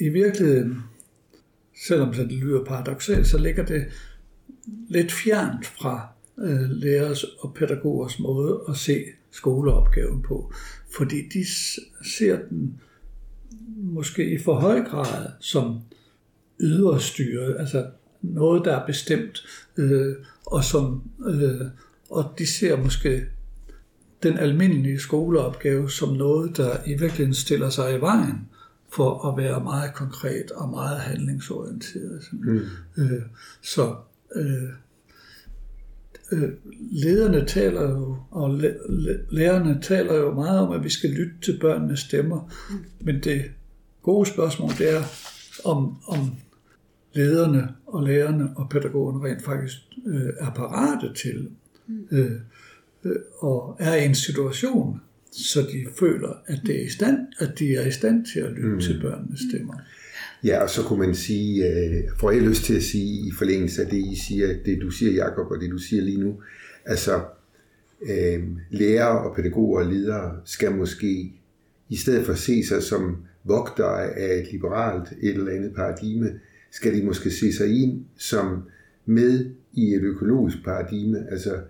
i 0.00 0.08
virkeligheden, 0.08 0.82
selvom 1.86 2.12
det 2.12 2.32
lyder 2.32 2.64
paradoxalt, 2.64 3.26
så 3.26 3.38
ligger 3.38 3.64
det 3.64 3.86
lidt 4.88 5.12
fjernt 5.12 5.66
fra 5.66 6.08
øh, 6.38 6.70
lærers 6.70 7.24
og 7.24 7.54
pædagogers 7.54 8.18
måde 8.18 8.60
at 8.68 8.76
se 8.76 9.04
skoleopgaven 9.30 10.22
på, 10.22 10.52
fordi 10.96 11.28
de 11.28 11.44
ser 12.16 12.38
den 12.50 12.80
måske 13.76 14.30
i 14.30 14.38
for 14.38 14.54
høj 14.54 14.80
grad 14.82 15.26
som 15.40 15.80
yderstyret, 16.60 17.56
altså 17.58 17.86
noget, 18.22 18.64
der 18.64 18.76
er 18.76 18.86
bestemt, 18.86 19.46
øh, 19.76 20.16
og 20.46 20.64
som 20.64 21.02
øh, 21.26 21.66
og 22.10 22.34
de 22.38 22.46
ser 22.46 22.76
måske 22.76 23.26
den 24.22 24.38
almindelige 24.38 25.00
skoleopgave 25.00 25.90
som 25.90 26.12
noget, 26.12 26.56
der 26.56 26.76
i 26.86 26.90
virkeligheden 26.90 27.34
stiller 27.34 27.70
sig 27.70 27.96
i 27.96 28.00
vejen 28.00 28.48
for 28.92 29.28
at 29.28 29.36
være 29.36 29.64
meget 29.64 29.94
konkret 29.94 30.50
og 30.50 30.68
meget 30.68 30.98
handlingsorienteret. 31.00 32.22
Mm. 32.32 32.60
Øh, 32.96 33.22
så 33.62 33.94
øh, 34.34 34.68
øh, 36.32 36.50
lederne 36.90 37.46
taler 37.46 37.90
jo, 37.90 38.16
og 38.30 38.60
lærerne 39.30 39.78
taler 39.82 40.14
jo 40.14 40.34
meget 40.34 40.60
om, 40.60 40.72
at 40.72 40.84
vi 40.84 40.88
skal 40.88 41.10
lytte 41.10 41.34
til 41.42 41.58
børnenes 41.60 42.00
stemmer. 42.00 42.52
Mm. 42.70 42.76
Men 43.00 43.20
det 43.24 43.44
gode 44.02 44.26
spørgsmål, 44.26 44.70
det 44.78 44.94
er, 44.94 45.02
om, 45.64 45.96
om 46.06 46.30
lederne 47.12 47.68
og 47.86 48.02
lærerne 48.02 48.50
og 48.56 48.68
pædagogerne 48.70 49.28
rent 49.28 49.44
faktisk 49.44 49.76
øh, 50.06 50.32
er 50.38 50.50
parate 50.50 51.14
til 51.14 51.48
mm. 51.86 52.06
øh, 52.10 52.40
og 53.38 53.76
er 53.78 53.94
i 53.94 54.04
en 54.04 54.14
situation, 54.14 55.00
så 55.32 55.60
de 55.60 55.86
føler, 55.98 56.42
at, 56.46 56.60
det 56.66 56.80
er 56.80 56.84
i 56.84 56.88
stand, 56.88 57.18
at 57.38 57.58
de 57.58 57.74
er 57.76 57.86
i 57.86 57.90
stand 57.90 58.26
til 58.26 58.40
at 58.40 58.52
lytte 58.52 58.68
mm. 58.68 58.80
til 58.80 59.00
børnenes 59.02 59.40
stemmer. 59.50 59.74
Ja, 60.44 60.62
og 60.62 60.70
så 60.70 60.82
kunne 60.82 60.98
man 60.98 61.14
sige, 61.14 61.66
øh, 61.66 62.04
får 62.20 62.30
jeg 62.30 62.42
lyst 62.42 62.64
til 62.64 62.76
at 62.76 62.82
sige 62.82 63.28
i 63.28 63.32
forlængelse 63.38 63.82
af 63.82 63.88
det, 63.88 63.98
I 63.98 64.16
siger, 64.28 64.54
det 64.64 64.78
du 64.82 64.90
siger, 64.90 65.12
Jacob, 65.12 65.50
og 65.50 65.60
det 65.60 65.70
du 65.70 65.78
siger 65.78 66.02
lige 66.02 66.20
nu, 66.20 66.40
altså 66.84 67.20
øh, 68.02 68.42
lærere 68.70 69.30
og 69.30 69.36
pædagoger 69.36 69.80
og 69.80 69.92
ledere 69.92 70.36
skal 70.44 70.74
måske, 70.74 71.32
i 71.88 71.96
stedet 71.96 72.26
for 72.26 72.32
at 72.32 72.38
se 72.38 72.66
sig 72.66 72.82
som 72.82 73.16
vogtere 73.44 74.14
af 74.14 74.38
et 74.38 74.52
liberalt 74.52 75.12
et 75.22 75.34
eller 75.34 75.52
andet 75.52 75.74
paradigme, 75.74 76.40
skal 76.70 76.96
de 76.96 77.02
måske 77.02 77.30
se 77.30 77.52
sig 77.52 77.82
ind 77.82 78.04
som 78.16 78.62
med 79.06 79.50
i 79.72 79.94
et 79.94 80.02
økologisk 80.02 80.64
paradigme, 80.64 81.26
altså 81.30 81.60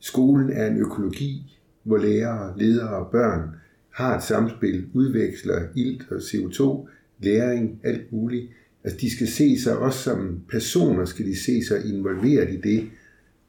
Skolen 0.00 0.50
er 0.52 0.66
en 0.66 0.76
økologi, 0.76 1.58
hvor 1.82 1.98
lærere, 1.98 2.58
ledere 2.58 2.88
og 2.88 3.10
børn 3.12 3.50
har 3.90 4.16
et 4.16 4.22
samspil, 4.22 4.86
udveksler 4.94 5.62
ilt 5.76 6.10
og 6.10 6.16
CO2, 6.16 6.88
læring, 7.18 7.80
alt 7.84 8.12
muligt. 8.12 8.50
Altså 8.84 8.98
de 9.00 9.10
skal 9.10 9.28
se 9.28 9.60
sig 9.60 9.78
også 9.78 9.98
som 9.98 10.40
personer, 10.48 11.04
skal 11.04 11.26
de 11.26 11.40
se 11.44 11.64
sig 11.64 11.84
involveret 11.84 12.50
i 12.50 12.56
det, 12.56 12.90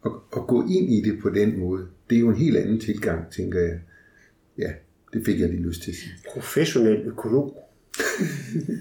og, 0.02 0.24
og 0.32 0.48
gå 0.48 0.62
ind 0.62 0.94
i 0.94 1.02
det 1.02 1.20
på 1.22 1.30
den 1.30 1.60
måde. 1.60 1.88
Det 2.10 2.16
er 2.16 2.20
jo 2.20 2.30
en 2.30 2.36
helt 2.36 2.58
anden 2.58 2.80
tilgang, 2.80 3.32
tænker 3.32 3.60
jeg. 3.60 3.80
Ja, 4.58 4.72
det 5.14 5.26
fik 5.26 5.40
jeg 5.40 5.50
lige 5.50 5.62
lyst 5.62 5.82
til 5.82 5.92
at 5.92 5.98
sige. 5.98 6.12
Professionel 6.34 7.02
økolog. 7.02 7.70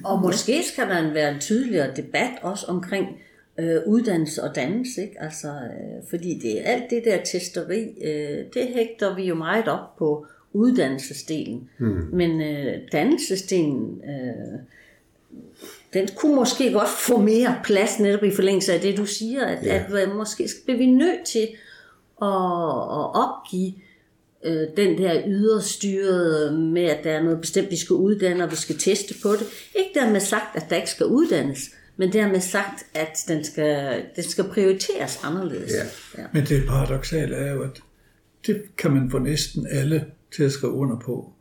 og 0.04 0.22
måske 0.22 0.62
skal 0.72 0.88
der 0.88 1.12
være 1.12 1.34
en 1.34 1.40
tydeligere 1.40 1.96
debat 1.96 2.30
også 2.42 2.66
omkring, 2.66 3.06
øh, 3.60 3.80
uddannelse 3.86 4.42
og 4.42 4.54
dannelse, 4.54 5.02
ikke? 5.02 5.22
Altså, 5.22 5.48
øh, 5.48 6.08
fordi 6.10 6.38
det 6.38 6.62
alt 6.64 6.90
det 6.90 7.02
der 7.04 7.24
testeri, 7.24 7.82
øh, 8.04 8.44
det 8.54 8.66
hægter 8.74 9.14
vi 9.14 9.22
jo 9.22 9.34
meget 9.34 9.68
op 9.68 9.96
på 9.98 10.26
uddannelsesdelen. 10.52 11.68
Mm. 11.78 12.08
Men 12.12 12.40
øh, 12.40 12.74
dannelsesdelen, 12.92 14.00
øh, 14.04 14.58
den 15.92 16.08
kunne 16.16 16.34
måske 16.34 16.72
godt 16.72 16.88
få 16.88 17.20
mere 17.20 17.60
plads 17.64 18.00
netop 18.00 18.24
i 18.24 18.30
forlængelse 18.30 18.72
af 18.72 18.80
det, 18.80 18.96
du 18.96 19.06
siger, 19.06 19.44
at, 19.44 19.66
ja. 19.66 19.84
at, 19.88 19.94
at 19.94 20.16
måske 20.16 20.48
bliver 20.64 20.78
vi 20.78 20.86
nødt 20.86 21.24
til 21.26 21.48
at, 22.22 22.28
at 22.98 23.06
opgive 23.14 23.72
øh, 24.44 24.66
den 24.76 24.98
der 24.98 25.22
yderstyrede 25.26 26.52
med, 26.52 26.82
at 26.82 27.04
der 27.04 27.10
er 27.10 27.22
noget 27.22 27.40
bestemt, 27.40 27.70
vi 27.70 27.76
skal 27.76 27.94
uddanne, 27.94 28.44
og 28.44 28.50
vi 28.50 28.56
skal 28.56 28.78
teste 28.78 29.14
på 29.22 29.32
det. 29.32 29.46
Ikke 29.74 30.00
dermed 30.00 30.20
sagt, 30.20 30.56
at 30.56 30.66
der 30.70 30.76
ikke 30.76 30.90
skal 30.90 31.06
uddannes, 31.06 31.70
men 32.00 32.12
dermed 32.12 32.40
sagt, 32.40 32.86
at 32.94 33.18
den 33.28 33.44
skal, 33.44 34.02
den 34.16 34.24
skal 34.24 34.44
prioriteres 34.44 35.20
anderledes. 35.24 35.72
Ja. 35.72 36.22
Ja. 36.22 36.26
Men 36.32 36.44
det 36.44 36.66
paradoxale 36.68 37.36
er 37.36 37.52
jo, 37.52 37.62
at 37.62 37.82
det 38.46 38.62
kan 38.78 38.90
man 38.90 39.10
få 39.10 39.18
næsten 39.18 39.66
alle 39.70 40.06
til 40.36 40.42
at 40.42 40.52
skrive 40.52 40.72
under 40.72 40.98
på, 40.98 41.32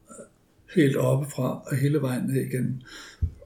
helt 0.76 0.98
oppefra 0.98 1.62
og 1.66 1.78
hele 1.78 2.02
vejen 2.02 2.24
ned 2.24 2.42
igen. 2.42 2.84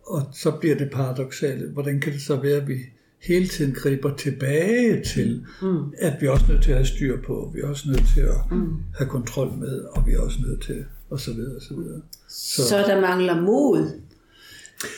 Og 0.06 0.22
så 0.34 0.52
bliver 0.52 0.76
det 0.76 0.92
paradoxale, 0.92 1.70
hvordan 1.70 2.00
kan 2.00 2.14
det 2.14 2.22
så 2.22 2.36
være, 2.36 2.58
at 2.58 2.68
vi 2.68 2.78
hele 3.22 3.48
tiden 3.48 3.74
griber 3.74 4.16
tilbage 4.16 5.04
til, 5.04 5.46
mm. 5.62 5.94
at 5.98 6.14
vi 6.22 6.26
er 6.26 6.32
også 6.32 6.46
nødt 6.50 6.64
til 6.64 6.72
at 6.72 6.78
have 6.78 6.88
styr 6.88 7.22
på, 7.22 7.52
vi 7.56 7.60
er 7.60 7.68
også 7.68 7.90
nødt 7.90 8.06
til 8.14 8.22
at 8.22 8.52
mm. 8.52 8.78
have 8.98 9.10
kontrol 9.10 9.52
med, 9.58 9.80
og 9.80 10.08
vi 10.08 10.14
er 10.14 10.20
også 10.20 10.38
nødt 10.48 10.62
til, 10.62 10.86
og 11.10 11.20
så 11.20 11.34
videre, 11.34 11.56
og 11.56 11.62
så 11.62 11.74
videre. 11.76 12.02
Så, 12.28 12.68
så 12.68 12.78
der 12.78 13.02
mangler 13.02 13.42
mod. 13.42 14.02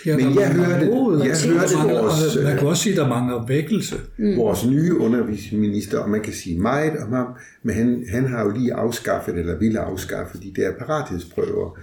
Ja, 0.06 0.18
Men 0.18 0.26
der 0.26 0.42
jeg 0.42 0.54
hørte- 0.54 0.86
mod, 0.86 1.18
jeg 1.26 1.36
der 1.44 1.48
hørte 1.54 1.76
mangler- 1.76 2.02
vores, 2.02 2.36
og 2.38 2.44
Man 2.44 2.58
kan 2.58 2.68
også 2.68 2.84
sige, 2.84 2.94
at 2.94 2.98
der 2.98 3.08
mangler 3.08 3.46
vækkelse. 3.48 3.96
mm. 4.18 4.38
vores 4.38 4.66
nye 4.66 4.98
undervisningsminister, 4.98 6.00
og 6.00 6.10
man 6.10 6.22
kan 6.22 6.34
sige 6.34 6.60
meget 6.60 6.98
om 6.98 7.14
ham, 7.14 7.28
men 7.64 7.76
han, 7.76 8.06
han 8.10 8.26
har 8.26 8.44
jo 8.46 8.50
lige 8.52 8.74
afskaffet, 8.74 9.36
eller 9.38 9.56
ville 9.60 9.80
afskaffe 9.80 10.38
de 10.44 10.54
der 10.62 10.72
parathedsprøver, 10.72 11.80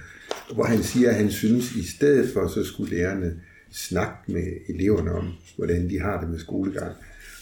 hvor 0.54 0.64
han 0.64 0.82
siger, 0.82 1.08
at 1.10 1.14
han 1.16 1.30
synes, 1.30 1.72
i 1.72 1.86
stedet 1.96 2.30
for, 2.32 2.48
så 2.48 2.64
skulle 2.64 2.96
lærerne 2.96 3.32
snakke 3.72 4.12
med 4.26 4.42
eleverne 4.68 5.12
om, 5.12 5.24
hvordan 5.56 5.90
de 5.90 6.00
har 6.00 6.20
det 6.20 6.30
med 6.30 6.38
skolegang, 6.38 6.92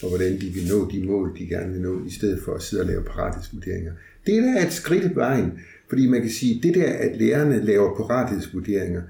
og 0.03 0.09
hvordan 0.09 0.31
de 0.41 0.45
vil 0.45 0.63
nå 0.69 0.89
de 0.91 1.03
mål, 1.05 1.31
de 1.39 1.45
gerne 1.47 1.73
vil 1.73 1.81
nå, 1.81 1.99
i 2.07 2.11
stedet 2.11 2.39
for 2.45 2.53
at 2.53 2.61
sidde 2.61 2.83
og 2.83 2.87
lave 2.87 3.03
parathedsvurderinger. 3.03 3.91
Det 4.25 4.37
er 4.37 4.41
da 4.41 4.65
et 4.67 4.73
skridt 4.73 5.03
i 5.11 5.15
vejen, 5.15 5.51
fordi 5.89 6.07
man 6.07 6.21
kan 6.21 6.29
sige, 6.31 6.59
det 6.63 6.75
der, 6.75 6.93
at 6.93 7.17
lærerne 7.21 7.65
laver 7.65 7.95
parathedsvurderinger, 8.07 9.01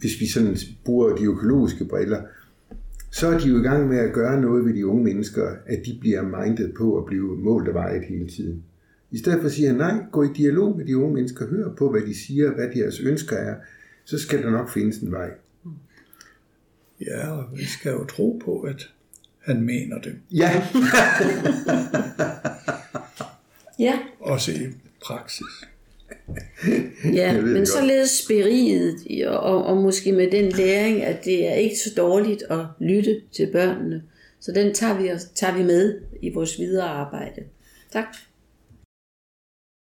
hvis 0.00 0.20
vi 0.20 0.26
sådan 0.26 0.56
bruger 0.84 1.16
de 1.16 1.24
økologiske 1.24 1.84
briller, 1.84 2.22
så 3.10 3.28
er 3.28 3.38
de 3.38 3.48
jo 3.48 3.58
i 3.58 3.62
gang 3.62 3.88
med 3.88 3.98
at 3.98 4.12
gøre 4.12 4.40
noget 4.40 4.64
ved 4.64 4.74
de 4.74 4.86
unge 4.86 5.04
mennesker, 5.04 5.56
at 5.66 5.82
de 5.86 5.98
bliver 6.00 6.22
mindet 6.22 6.74
på 6.74 6.98
at 6.98 7.04
blive 7.06 7.38
målt 7.38 7.68
og 7.68 7.74
vejet 7.74 8.04
hele 8.04 8.28
tiden. 8.28 8.62
I 9.10 9.18
stedet 9.18 9.38
for 9.40 9.46
at 9.46 9.52
sige, 9.52 9.72
nej, 9.72 10.04
gå 10.12 10.22
i 10.22 10.28
dialog 10.36 10.76
med 10.76 10.86
de 10.86 10.96
unge 10.96 11.14
mennesker, 11.14 11.46
hør 11.46 11.74
på, 11.74 11.90
hvad 11.90 12.00
de 12.00 12.14
siger, 12.14 12.50
hvad 12.54 12.68
deres 12.74 13.00
ønsker 13.00 13.36
er, 13.36 13.54
så 14.04 14.18
skal 14.18 14.42
der 14.42 14.50
nok 14.50 14.70
findes 14.70 14.98
en 14.98 15.12
vej. 15.12 15.30
Ja, 17.00 17.30
og 17.30 17.44
vi 17.56 17.64
skal 17.64 17.92
jo 17.92 18.04
tro 18.04 18.42
på, 18.44 18.60
at 18.60 18.90
han 19.40 19.62
mener 19.62 19.98
det. 19.98 20.14
Ja, 20.32 20.62
Ja, 23.80 23.98
Også 24.20 24.52
i 24.52 24.66
praksis. 25.04 25.68
Ja 27.14 27.32
men 27.42 27.54
godt. 27.54 27.68
således 27.68 28.24
beriget, 28.28 29.26
og, 29.26 29.64
og 29.64 29.76
måske 29.76 30.12
med 30.12 30.30
den 30.30 30.48
læring, 30.52 31.02
at 31.02 31.24
det 31.24 31.48
er 31.48 31.54
ikke 31.54 31.76
så 31.76 31.90
dårligt 31.96 32.42
at 32.50 32.64
lytte 32.80 33.20
til 33.32 33.48
børnene. 33.52 34.02
Så 34.40 34.52
den 34.52 34.74
tager 34.74 35.00
vi, 35.00 35.08
tager 35.34 35.56
vi 35.56 35.62
med 35.62 36.00
i 36.22 36.30
vores 36.34 36.58
videre 36.58 36.88
arbejde. 36.88 37.42
Tak. 37.92 38.06